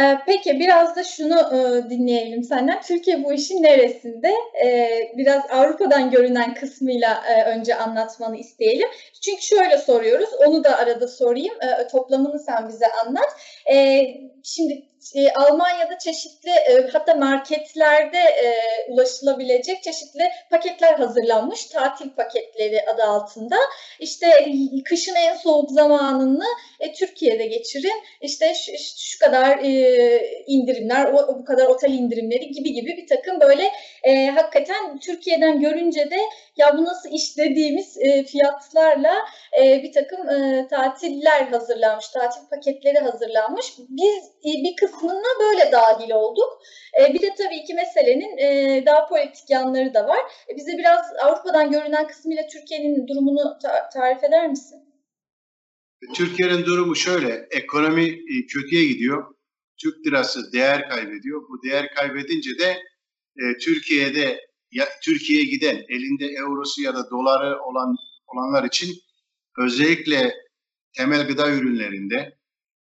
Ee, 0.00 0.18
peki 0.26 0.60
biraz 0.60 0.96
da 0.96 1.04
şunu 1.04 1.34
e, 1.34 1.90
dinleyelim 1.90 2.42
senden. 2.42 2.80
Türkiye 2.80 3.24
bu 3.24 3.32
işin 3.32 3.62
neresinde? 3.62 4.32
Ee, 4.64 5.00
biraz 5.16 5.42
Avrupa'dan 5.50 6.10
görünen 6.10 6.54
kısmıyla 6.54 7.22
e, 7.28 7.44
önce 7.44 7.74
anlatmanı 7.74 8.36
isteyelim. 8.36 8.88
Çünkü 9.24 9.42
şöyle 9.42 9.78
soruyoruz, 9.78 10.28
onu 10.46 10.64
da 10.64 10.78
arada 10.78 11.08
sorayım. 11.08 11.54
E, 11.62 11.88
toplamını 11.88 12.38
sen 12.38 12.68
bize 12.68 12.86
anlat. 13.06 13.28
E, 13.72 14.04
şimdi 14.54 14.88
e, 15.14 15.32
Almanya'da 15.32 15.98
çeşitli 15.98 16.50
e, 16.50 16.88
hatta 16.92 17.14
marketlerde 17.14 18.18
e, 18.18 18.54
ulaşılabilecek 18.88 19.82
çeşitli 19.82 20.30
paketler 20.50 20.94
hazırlanmış. 20.94 21.64
Tatil 21.64 22.10
paketleri 22.10 22.82
adı 22.94 23.02
altında. 23.02 23.56
İşte 24.00 24.26
kışın 24.84 25.14
en 25.14 25.36
soğuk 25.36 25.70
zamanını 25.70 26.44
e, 26.80 26.92
Türkiye'de 26.92 27.46
geçirin. 27.46 28.02
İşte 28.20 28.54
şu, 28.54 28.72
şu 28.98 29.18
kadar 29.18 29.58
e, 29.58 30.42
indirimler, 30.46 31.12
o, 31.12 31.38
bu 31.38 31.44
kadar 31.44 31.66
otel 31.66 31.92
indirimleri 31.92 32.50
gibi 32.50 32.72
gibi 32.72 32.96
bir 32.96 33.06
takım 33.06 33.40
böyle 33.40 33.70
e, 34.02 34.26
hakikaten 34.26 34.98
Türkiye'den 34.98 35.60
görünce 35.60 36.10
de 36.10 36.18
ya 36.56 36.78
bu 36.78 36.84
nasıl 36.84 37.10
iş 37.12 37.36
dediğimiz 37.36 37.96
e, 37.98 38.24
fiyatlarla 38.24 39.14
e, 39.62 39.82
bir 39.82 39.92
takım 39.92 40.28
e, 40.28 40.66
tatiller 40.70 41.42
hazırlanmış, 41.42 42.08
tatil 42.08 42.40
paketleri 42.50 42.98
hazırlanmış. 42.98 43.66
Biz 43.88 44.24
e, 44.24 44.37
bir 44.44 44.76
kısmına 44.76 45.40
böyle 45.40 45.72
dahil 45.72 46.10
olduk. 46.10 46.62
E, 47.00 47.14
bir 47.14 47.22
de 47.22 47.34
tabii 47.38 47.64
ki 47.64 47.74
meselenin 47.74 48.38
e, 48.38 48.82
daha 48.86 49.08
politik 49.08 49.50
yanları 49.50 49.94
da 49.94 50.08
var. 50.08 50.20
E, 50.52 50.56
bize 50.56 50.72
biraz 50.78 51.06
Avrupa'dan 51.22 51.70
görünen 51.70 52.08
kısmıyla 52.08 52.46
Türkiye'nin 52.46 53.08
durumunu 53.08 53.58
ta- 53.62 53.88
tarif 53.88 54.24
eder 54.24 54.48
misin? 54.48 54.78
Türkiye'nin 56.14 56.64
durumu 56.64 56.96
şöyle, 56.96 57.48
ekonomi 57.50 58.04
e, 58.04 58.46
kötüye 58.46 58.86
gidiyor. 58.86 59.34
Türk 59.82 60.06
lirası 60.06 60.52
değer 60.52 60.88
kaybediyor. 60.88 61.42
Bu 61.48 61.62
değer 61.68 61.94
kaybedince 61.94 62.58
de 62.58 62.70
e, 63.36 63.58
Türkiye'de 63.60 64.48
Türkiye'ye 65.02 65.44
giden 65.44 65.84
elinde 65.88 66.26
eurosu 66.26 66.82
ya 66.82 66.94
da 66.94 67.10
doları 67.10 67.62
olan 67.62 67.96
olanlar 68.26 68.64
için 68.64 68.94
özellikle 69.58 70.34
temel 70.96 71.28
gıda 71.28 71.50
ürünlerinde 71.50 72.37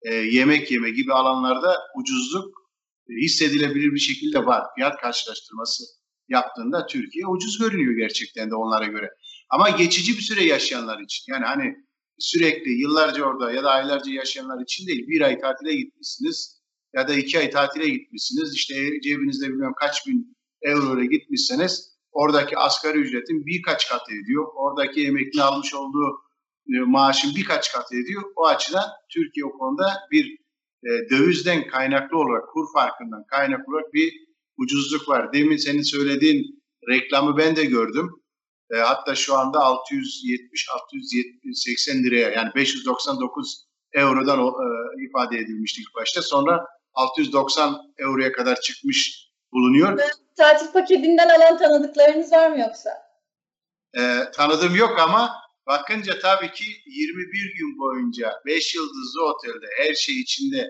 e, 0.01 0.15
yemek 0.15 0.71
yeme 0.71 0.89
gibi 0.89 1.13
alanlarda 1.13 1.77
ucuzluk 1.95 2.61
e, 3.09 3.13
hissedilebilir 3.13 3.93
bir 3.93 3.99
şekilde 3.99 4.45
var. 4.45 4.63
Fiyat 4.75 5.01
karşılaştırması 5.01 5.83
yaptığında 6.29 6.85
Türkiye 6.85 7.27
ucuz 7.27 7.59
görünüyor 7.59 7.97
gerçekten 7.97 8.51
de 8.51 8.55
onlara 8.55 8.85
göre. 8.85 9.09
Ama 9.49 9.69
geçici 9.69 10.13
bir 10.13 10.21
süre 10.21 10.43
yaşayanlar 10.43 10.99
için 10.99 11.33
yani 11.33 11.45
hani 11.45 11.75
sürekli 12.19 12.71
yıllarca 12.71 13.23
orada 13.23 13.51
ya 13.51 13.63
da 13.63 13.71
aylarca 13.71 14.11
yaşayanlar 14.11 14.63
için 14.63 14.87
değil 14.87 15.07
bir 15.07 15.21
ay 15.21 15.39
tatile 15.39 15.75
gitmişsiniz 15.75 16.61
ya 16.95 17.07
da 17.07 17.13
iki 17.13 17.39
ay 17.39 17.49
tatile 17.49 17.89
gitmişsiniz 17.89 18.55
işte 18.55 18.75
cebinizde 19.03 19.49
bilmem 19.49 19.73
kaç 19.79 20.07
bin 20.07 20.37
euroya 20.61 21.05
gitmişseniz 21.05 21.91
oradaki 22.11 22.57
asgari 22.57 22.97
ücretin 22.97 23.45
birkaç 23.45 23.89
katı 23.89 24.11
ediyor. 24.11 24.47
Oradaki 24.55 25.07
emekli 25.07 25.41
almış 25.41 25.73
olduğu 25.73 26.21
maaşın 26.67 27.35
birkaç 27.35 27.71
katı 27.71 27.95
ediyor. 27.95 28.23
O 28.35 28.45
açıdan 28.45 28.85
Türkiye 29.09 29.45
o 29.45 29.57
konuda 29.57 29.93
bir 30.11 30.37
e, 30.83 30.89
dövizden 31.09 31.67
kaynaklı 31.67 32.17
olarak, 32.17 32.49
kur 32.53 32.65
farkından 32.73 33.23
kaynaklı 33.27 33.73
olarak 33.73 33.93
bir 33.93 34.13
ucuzluk 34.57 35.09
var. 35.09 35.33
Demin 35.33 35.57
senin 35.57 35.81
söylediğin 35.81 36.63
reklamı 36.89 37.37
ben 37.37 37.55
de 37.55 37.65
gördüm. 37.65 38.09
E, 38.73 38.77
hatta 38.77 39.15
şu 39.15 39.37
anda 39.37 39.57
670-680 39.57 42.03
liraya 42.03 42.29
yani 42.29 42.49
599 42.55 43.65
eurodan 43.93 44.39
e, 44.39 44.43
ifade 45.09 45.37
edilmişti 45.37 45.81
ilk 45.81 45.95
başta. 45.95 46.21
Sonra 46.21 46.65
690 46.93 47.77
euroya 47.97 48.31
kadar 48.31 48.61
çıkmış 48.61 49.31
bulunuyor. 49.53 49.99
Tatil 50.37 50.71
paketinden 50.71 51.29
alan 51.29 51.57
tanıdıklarınız 51.57 52.31
var 52.31 52.51
mı 52.51 52.59
yoksa? 52.59 52.89
E, 53.97 54.31
tanıdığım 54.33 54.75
yok 54.75 54.99
ama 54.99 55.40
bakınca 55.67 56.19
tabii 56.19 56.51
ki 56.51 56.65
21 56.85 57.55
gün 57.57 57.77
boyunca 57.79 58.33
5 58.45 58.75
yıldızlı 58.75 59.25
otelde 59.25 59.65
her 59.77 59.93
şey 59.93 60.19
içinde 60.21 60.69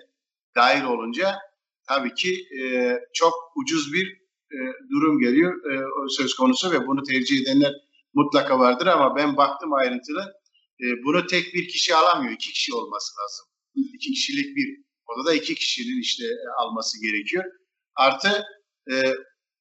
dahil 0.56 0.84
olunca 0.84 1.38
tabii 1.88 2.14
ki 2.14 2.46
e, 2.60 2.98
çok 3.12 3.34
ucuz 3.56 3.92
bir 3.92 4.22
e, 4.52 4.58
durum 4.90 5.18
geliyor 5.18 5.72
e, 5.72 5.84
söz 6.08 6.34
konusu 6.34 6.70
ve 6.72 6.86
bunu 6.86 7.02
tercih 7.02 7.42
edenler 7.42 7.72
mutlaka 8.14 8.58
vardır 8.58 8.86
ama 8.86 9.16
ben 9.16 9.36
baktım 9.36 9.72
ayrıntılı. 9.72 10.32
E, 10.80 10.84
bunu 11.04 11.26
tek 11.26 11.54
bir 11.54 11.68
kişi 11.68 11.94
alamıyor. 11.94 12.32
iki 12.32 12.52
kişi 12.52 12.74
olması 12.74 13.12
lazım. 13.20 13.46
İki 13.74 14.12
kişilik 14.12 14.56
bir 14.56 14.82
odada 15.06 15.34
iki 15.34 15.54
kişinin 15.54 16.00
işte 16.00 16.24
e, 16.24 16.48
alması 16.58 17.02
gerekiyor. 17.02 17.44
Artı 17.96 18.44
e, 18.92 19.14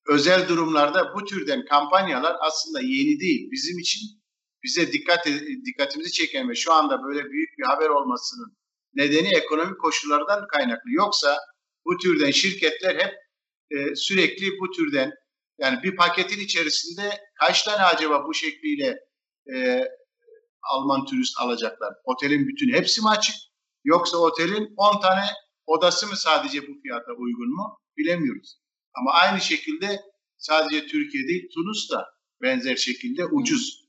özel 0.08 0.48
durumlarda 0.50 1.14
bu 1.16 1.26
türden 1.26 1.66
kampanyalar 1.66 2.36
aslında 2.42 2.82
yeni 2.82 3.20
değil. 3.20 3.52
Bizim 3.52 3.80
için 3.80 4.21
bize 4.64 4.92
dikkat 4.92 5.26
dikkatimizi 5.66 6.12
çeken 6.12 6.50
ve 6.50 6.56
şu 6.56 6.74
anda 6.74 7.04
böyle 7.04 7.30
büyük 7.30 7.50
bir 7.58 7.64
haber 7.64 7.90
olmasının 7.90 8.58
nedeni 8.94 9.36
ekonomik 9.36 9.80
koşullardan 9.82 10.48
kaynaklı. 10.48 10.92
Yoksa 10.92 11.40
bu 11.86 11.98
türden 11.98 12.32
şirketler 12.32 12.96
hep 12.96 13.14
e, 13.72 13.96
sürekli 13.96 14.46
bu 14.60 14.72
türden 14.72 15.12
yani 15.58 15.84
bir 15.84 15.96
paketin 15.96 16.40
içerisinde 16.40 17.22
kaç 17.40 17.64
tane 17.64 17.82
acaba 17.82 18.26
bu 18.28 18.34
şekliyle 18.34 18.98
e, 19.56 19.86
Alman 20.64 21.06
turist 21.06 21.40
alacaklar? 21.40 21.94
Otelin 22.04 22.48
bütün 22.48 22.74
hepsi 22.74 23.02
mi 23.02 23.10
açık? 23.10 23.36
Yoksa 23.84 24.18
otelin 24.18 24.74
10 24.78 25.02
tane 25.02 25.26
odası 25.66 26.08
mı 26.08 26.16
sadece 26.16 26.62
bu 26.62 26.82
fiyata 26.82 27.12
uygun 27.18 27.56
mu? 27.56 27.80
Bilemiyoruz. 27.98 28.58
Ama 28.94 29.12
aynı 29.12 29.42
şekilde 29.42 30.00
sadece 30.38 30.88
Türkiye 30.88 31.28
değil 31.28 31.50
Tunus 31.54 31.92
da 31.92 32.06
benzer 32.42 32.76
şekilde 32.76 33.26
ucuz. 33.26 33.81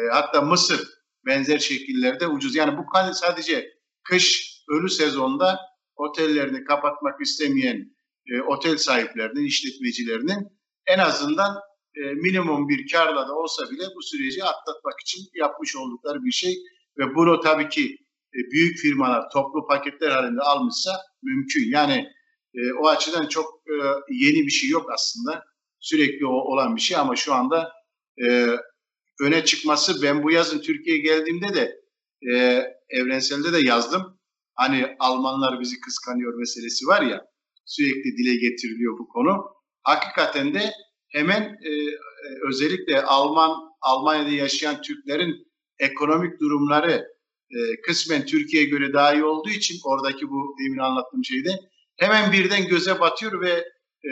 E, 0.00 0.08
hatta 0.12 0.40
Mısır 0.40 0.88
benzer 1.26 1.58
şekillerde 1.58 2.26
ucuz. 2.26 2.56
Yani 2.56 2.78
bu 2.78 2.84
sadece 3.14 3.72
kış 4.02 4.56
ölü 4.68 4.90
sezonda 4.90 5.58
otellerini 5.96 6.64
kapatmak 6.64 7.20
istemeyen 7.20 7.96
e, 8.26 8.40
otel 8.40 8.76
sahiplerinin, 8.76 9.44
işletmecilerinin 9.44 10.48
en 10.86 10.98
azından 10.98 11.56
e, 11.94 12.00
minimum 12.00 12.68
bir 12.68 12.92
karla 12.92 13.28
da 13.28 13.34
olsa 13.34 13.70
bile 13.70 13.84
bu 13.96 14.02
süreci 14.02 14.44
atlatmak 14.44 15.00
için 15.00 15.22
yapmış 15.34 15.76
oldukları 15.76 16.24
bir 16.24 16.32
şey 16.32 16.56
ve 16.98 17.14
bunu 17.14 17.40
tabii 17.40 17.68
ki 17.68 17.96
e, 18.34 18.38
büyük 18.50 18.78
firmalar 18.78 19.30
toplu 19.32 19.66
paketler 19.66 20.10
halinde 20.10 20.42
almışsa 20.42 20.90
mümkün. 21.22 21.70
Yani 21.70 22.08
e, 22.54 22.72
o 22.72 22.88
açıdan 22.88 23.26
çok 23.26 23.62
e, 23.68 23.74
yeni 24.10 24.46
bir 24.46 24.50
şey 24.50 24.70
yok 24.70 24.90
aslında. 24.92 25.44
Sürekli 25.80 26.26
o, 26.26 26.32
olan 26.32 26.76
bir 26.76 26.80
şey 26.80 26.96
ama 26.96 27.16
şu 27.16 27.34
anda 27.34 27.72
e, 28.26 28.56
öne 29.20 29.44
çıkması 29.44 30.02
ben 30.02 30.22
bu 30.22 30.30
yazın 30.30 30.60
Türkiye'ye 30.60 31.02
geldiğimde 31.02 31.54
de 31.54 31.80
e, 32.32 32.62
evrenselde 32.88 33.52
de 33.52 33.58
yazdım. 33.58 34.18
Hani 34.54 34.96
Almanlar 34.98 35.60
bizi 35.60 35.80
kıskanıyor 35.80 36.34
meselesi 36.34 36.86
var 36.86 37.02
ya. 37.02 37.26
sürekli 37.64 38.16
dile 38.16 38.34
getiriliyor 38.34 38.98
bu 38.98 39.08
konu. 39.08 39.44
Hakikaten 39.82 40.54
de 40.54 40.72
hemen 41.08 41.42
e, 41.42 41.70
özellikle 42.48 43.02
Alman 43.02 43.56
Almanya'da 43.80 44.30
yaşayan 44.30 44.82
Türklerin 44.82 45.46
ekonomik 45.78 46.40
durumları 46.40 47.06
e, 47.50 47.80
kısmen 47.80 48.26
Türkiye'ye 48.26 48.68
göre 48.68 48.92
daha 48.92 49.14
iyi 49.14 49.24
olduğu 49.24 49.50
için 49.50 49.78
oradaki 49.84 50.28
bu 50.30 50.56
demin 50.64 50.78
anlattığım 50.78 51.24
şeyde 51.24 51.50
hemen 51.96 52.32
birden 52.32 52.68
göze 52.68 53.00
batıyor 53.00 53.40
ve 53.40 53.52
e, 54.04 54.10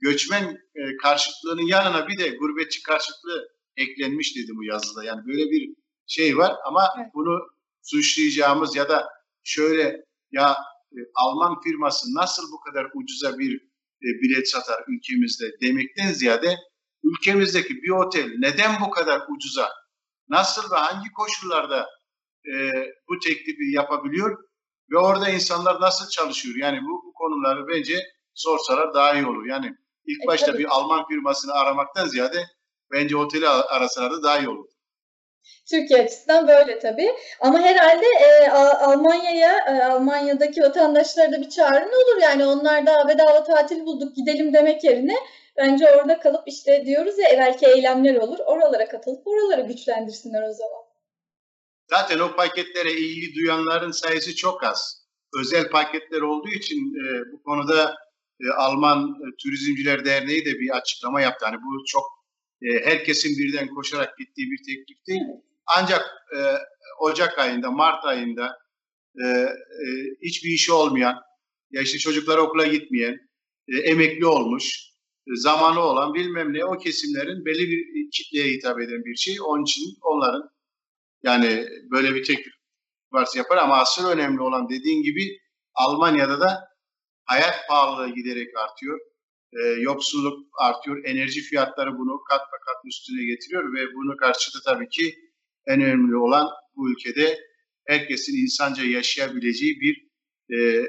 göçmen 0.00 0.58
e, 0.74 0.96
karşıtlığının 1.02 1.66
yanına 1.66 2.08
bir 2.08 2.18
de 2.18 2.28
gurbetçi 2.28 2.82
karşıtlığı 2.82 3.48
eklenmiş 3.76 4.36
dedi 4.36 4.50
bu 4.54 4.64
yazıda. 4.64 5.04
Yani 5.04 5.26
böyle 5.26 5.50
bir 5.50 5.74
şey 6.06 6.36
var 6.38 6.52
ama 6.66 6.88
Evet. 6.98 7.10
bunu 7.14 7.38
suçlayacağımız 7.82 8.76
ya 8.76 8.88
da 8.88 9.08
şöyle 9.44 10.04
ya 10.30 10.56
e, 10.92 10.98
Alman 11.14 11.60
firması 11.60 12.14
nasıl 12.14 12.52
bu 12.52 12.60
kadar 12.60 12.86
ucuza 12.94 13.38
bir 13.38 13.54
e, 14.02 14.08
bilet 14.22 14.48
satar 14.50 14.84
ülkemizde 14.88 15.44
demekten 15.62 16.12
ziyade 16.12 16.56
ülkemizdeki 17.04 17.74
bir 17.74 17.90
otel 17.90 18.30
neden 18.38 18.80
bu 18.80 18.90
kadar 18.90 19.20
ucuza, 19.28 19.68
nasıl 20.28 20.70
ve 20.70 20.76
hangi 20.76 21.08
koşullarda 21.12 21.86
e, 22.52 22.54
bu 23.08 23.18
teklifi 23.18 23.70
yapabiliyor 23.74 24.38
ve 24.90 24.98
orada 24.98 25.28
insanlar 25.28 25.80
nasıl 25.80 26.08
çalışıyor? 26.10 26.54
Yani 26.56 26.78
bu, 26.82 27.02
bu 27.06 27.12
konuları 27.12 27.68
bence 27.68 27.98
sorsalar 28.34 28.94
daha 28.94 29.14
iyi 29.14 29.26
olur. 29.26 29.46
Yani 29.46 29.66
ilk 30.06 30.24
E, 30.24 30.26
başta 30.26 30.46
tabii. 30.46 30.58
bir 30.58 30.68
Alman 30.70 31.08
firmasını 31.08 31.52
aramaktan 31.52 32.06
ziyade 32.06 32.44
bence 32.92 33.16
oteli 33.16 33.48
a- 33.48 33.68
arasalar 33.68 34.12
da 34.12 34.22
daha 34.22 34.38
iyi 34.38 34.48
olur. 34.48 34.66
Türkiye 35.70 36.02
açısından 36.02 36.48
böyle 36.48 36.78
tabii. 36.78 37.10
Ama 37.40 37.58
herhalde 37.60 38.06
e, 38.20 38.48
Almanya'ya, 38.50 39.58
e, 39.68 39.82
Almanya'daki 39.84 40.62
vatandaşlara 40.62 41.32
da 41.32 41.40
bir 41.40 41.50
çağrı 41.50 41.88
ne 41.90 41.96
olur? 41.96 42.22
Yani 42.22 42.46
onlar 42.46 42.86
da 42.86 43.08
bedava 43.08 43.44
tatil 43.44 43.80
bulduk 43.80 44.16
gidelim 44.16 44.52
demek 44.54 44.84
yerine 44.84 45.16
bence 45.56 45.90
orada 45.90 46.20
kalıp 46.20 46.48
işte 46.48 46.86
diyoruz 46.86 47.18
ya 47.18 47.28
belki 47.38 47.66
eylemler 47.66 48.14
olur. 48.14 48.38
Oralara 48.38 48.88
katılıp 48.88 49.26
oraları 49.26 49.60
güçlendirsinler 49.60 50.42
o 50.48 50.52
zaman. 50.52 50.80
Zaten 51.90 52.18
o 52.18 52.36
paketlere 52.36 52.92
ilgi 52.92 53.34
duyanların 53.34 53.90
sayısı 53.90 54.36
çok 54.36 54.64
az. 54.64 55.06
Özel 55.40 55.70
paketler 55.70 56.20
olduğu 56.20 56.48
için 56.48 56.76
e, 56.76 57.32
bu 57.32 57.42
konuda 57.42 57.96
e, 58.40 58.44
Alman 58.58 58.98
e, 58.98 59.26
Turizmciler 59.42 60.04
Derneği 60.04 60.44
de 60.44 60.50
bir 60.50 60.70
açıklama 60.76 61.20
yaptı. 61.20 61.46
Hani 61.46 61.56
bu 61.56 61.84
çok 61.86 62.19
e, 62.62 62.84
herkesin 62.84 63.38
birden 63.38 63.68
koşarak 63.68 64.18
gittiği 64.18 64.50
bir 64.50 64.58
teklif 64.58 65.06
değil. 65.08 65.22
Ancak 65.76 66.02
e, 66.36 66.38
Ocak 67.00 67.38
ayında, 67.38 67.70
Mart 67.70 68.04
ayında 68.04 68.58
e, 69.24 69.26
e, 69.26 69.86
hiçbir 70.22 70.50
işi 70.50 70.72
olmayan, 70.72 71.16
ya 71.70 71.82
işte 71.82 71.98
çocukları 71.98 72.42
okula 72.42 72.66
gitmeyen, 72.66 73.18
e, 73.68 73.78
emekli 73.78 74.26
olmuş, 74.26 74.90
e, 75.28 75.30
zamanı 75.36 75.80
olan 75.80 76.14
bilmem 76.14 76.54
ne 76.54 76.64
o 76.64 76.78
kesimlerin 76.78 77.44
belli 77.44 77.70
bir 77.70 78.10
kitleye 78.10 78.52
hitap 78.52 78.80
eden 78.80 79.04
bir 79.04 79.16
şey. 79.16 79.36
Onun 79.44 79.62
için 79.62 79.84
onların 80.02 80.50
yani 81.22 81.66
böyle 81.90 82.14
bir 82.14 82.24
teklif 82.24 82.52
varsa 83.12 83.38
yapar 83.38 83.56
ama 83.56 83.76
asıl 83.76 84.08
önemli 84.08 84.40
olan 84.40 84.68
dediğin 84.68 85.02
gibi 85.02 85.38
Almanya'da 85.74 86.40
da 86.40 86.68
hayat 87.24 87.68
pahalılığı 87.68 88.14
giderek 88.14 88.48
artıyor. 88.56 88.98
E, 89.52 89.62
yoksulluk 89.62 90.46
artıyor. 90.58 91.04
Enerji 91.04 91.40
fiyatları 91.40 91.98
bunu 91.98 92.22
kat 92.28 92.40
ve 92.40 92.58
kat 92.66 92.84
üstüne 92.86 93.24
getiriyor 93.24 93.74
ve 93.74 93.94
bunu 93.94 94.16
karşıda 94.16 94.58
tabii 94.64 94.88
ki 94.88 95.14
en 95.66 95.80
önemli 95.80 96.16
olan 96.16 96.48
bu 96.76 96.90
ülkede 96.90 97.38
herkesin 97.86 98.42
insanca 98.42 98.84
yaşayabileceği 98.84 99.80
bir 99.80 100.06
e, 100.56 100.86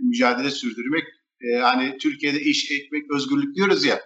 mücadele 0.00 0.50
sürdürmek. 0.50 1.04
E, 1.40 1.56
hani 1.56 1.98
Türkiye'de 1.98 2.40
iş, 2.40 2.70
ekmek, 2.70 3.14
özgürlük 3.14 3.56
diyoruz 3.56 3.84
ya. 3.84 4.00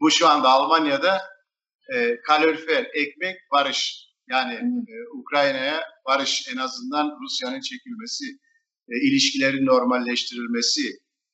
Bu 0.00 0.10
şu 0.10 0.28
anda 0.28 0.48
Almanya'da 0.48 1.20
e, 1.94 2.20
kalorifer, 2.20 2.90
ekmek, 2.94 3.36
barış. 3.52 4.08
Yani 4.30 4.54
e, 4.54 4.94
Ukrayna'ya 5.14 5.82
barış 6.06 6.48
en 6.52 6.56
azından 6.56 7.18
Rusya'nın 7.22 7.60
çekilmesi, 7.60 8.24
e, 8.88 9.08
ilişkilerin 9.08 9.66
normalleştirilmesi, 9.66 10.82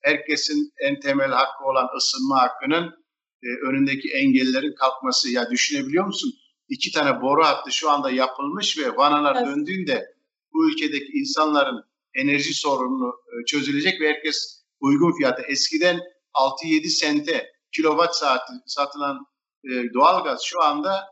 herkesin 0.05 0.73
en 0.79 0.99
temel 0.99 1.31
hakkı 1.31 1.63
olan 1.65 1.87
ısınma 1.97 2.41
hakkının 2.41 3.05
e, 3.43 3.47
önündeki 3.67 4.09
engellerin 4.09 4.75
kalkması. 4.75 5.31
Ya 5.31 5.49
düşünebiliyor 5.49 6.05
musun? 6.05 6.33
İki 6.69 6.91
tane 6.91 7.21
boru 7.21 7.43
hattı 7.45 7.71
şu 7.71 7.89
anda 7.91 8.11
yapılmış 8.11 8.77
ve 8.77 8.97
vanalar 8.97 9.35
Evet. 9.35 9.47
döndüğünde 9.47 10.05
bu 10.53 10.69
ülkedeki 10.69 11.11
insanların 11.13 11.83
enerji 12.13 12.53
sorununu 12.53 13.09
e, 13.09 13.45
çözülecek 13.45 14.01
ve 14.01 14.09
herkes 14.09 14.63
uygun 14.79 15.17
fiyata 15.17 15.41
eskiden 15.41 15.99
6-7 16.33 16.87
sente 16.87 17.51
kilowatt 17.71 18.15
saati 18.15 18.53
satılan 18.65 19.25
e, 19.63 19.93
doğalgaz 19.93 20.41
şu 20.43 20.61
anda 20.63 21.03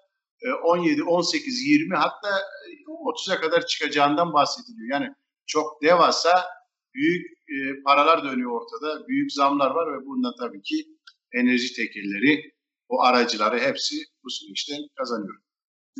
e, 0.41 0.53
17, 0.53 1.03
18, 1.03 1.67
20 1.67 1.95
hatta 1.95 2.29
e, 2.39 2.71
30'a 2.89 3.41
kadar 3.41 3.65
çıkacağından 3.65 4.33
bahsediliyor. 4.33 4.89
Yani 4.91 5.13
çok 5.45 5.83
devasa 5.83 6.45
büyük 6.95 7.25
e, 7.49 7.83
paralar 7.85 8.23
dönüyor 8.23 8.51
ortada. 8.51 9.07
Büyük 9.07 9.33
zamlar 9.33 9.71
var 9.71 9.93
ve 9.93 10.05
bundan 10.05 10.33
tabii 10.39 10.61
ki 10.61 10.75
enerji 11.33 11.75
tekelleri, 11.75 12.53
o 12.89 13.01
aracıları 13.01 13.59
hepsi 13.59 13.95
bu 14.23 14.29
süreçten 14.29 14.79
kazanıyor. 14.97 15.35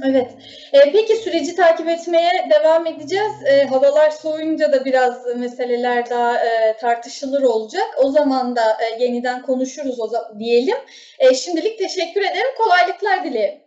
Evet. 0.06 0.32
E, 0.73 0.91
peki 0.91 1.15
süreci 1.15 1.56
takip 1.56 1.88
etmeye 1.88 2.49
devam 2.60 2.88
edeceğiz. 2.88 3.34
E, 3.45 3.65
havalar 3.65 4.10
soğuyunca 4.10 4.71
da 4.71 4.86
biraz 4.86 5.38
meseleler 5.38 6.10
daha 6.10 6.38
e, 6.38 6.77
tartışılır 6.77 7.41
olacak. 7.41 7.88
O 8.03 8.12
zaman 8.12 8.56
da 8.56 8.62
e, 8.62 9.03
yeniden 9.03 9.41
konuşuruz 9.41 9.99
o 9.99 10.08
zaman 10.08 10.39
diyelim. 10.39 10.77
E, 11.19 11.34
şimdilik 11.34 11.79
teşekkür 11.79 12.21
ederim. 12.21 12.56
Kolaylıklar 12.58 13.23
dilerim. 13.23 13.60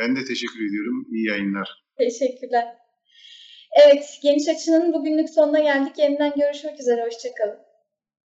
Ben 0.00 0.16
de 0.16 0.24
teşekkür 0.24 0.68
ediyorum. 0.68 1.06
İyi 1.12 1.28
yayınlar. 1.28 1.84
Teşekkürler. 1.98 2.85
Evet, 3.76 4.18
Geniş 4.22 4.48
Açı'nın 4.48 4.92
bugünlük 4.92 5.30
sonuna 5.30 5.60
geldik. 5.60 5.98
Yeniden 5.98 6.32
görüşmek 6.36 6.80
üzere. 6.80 7.04
Hoşçakalın. 7.04 7.65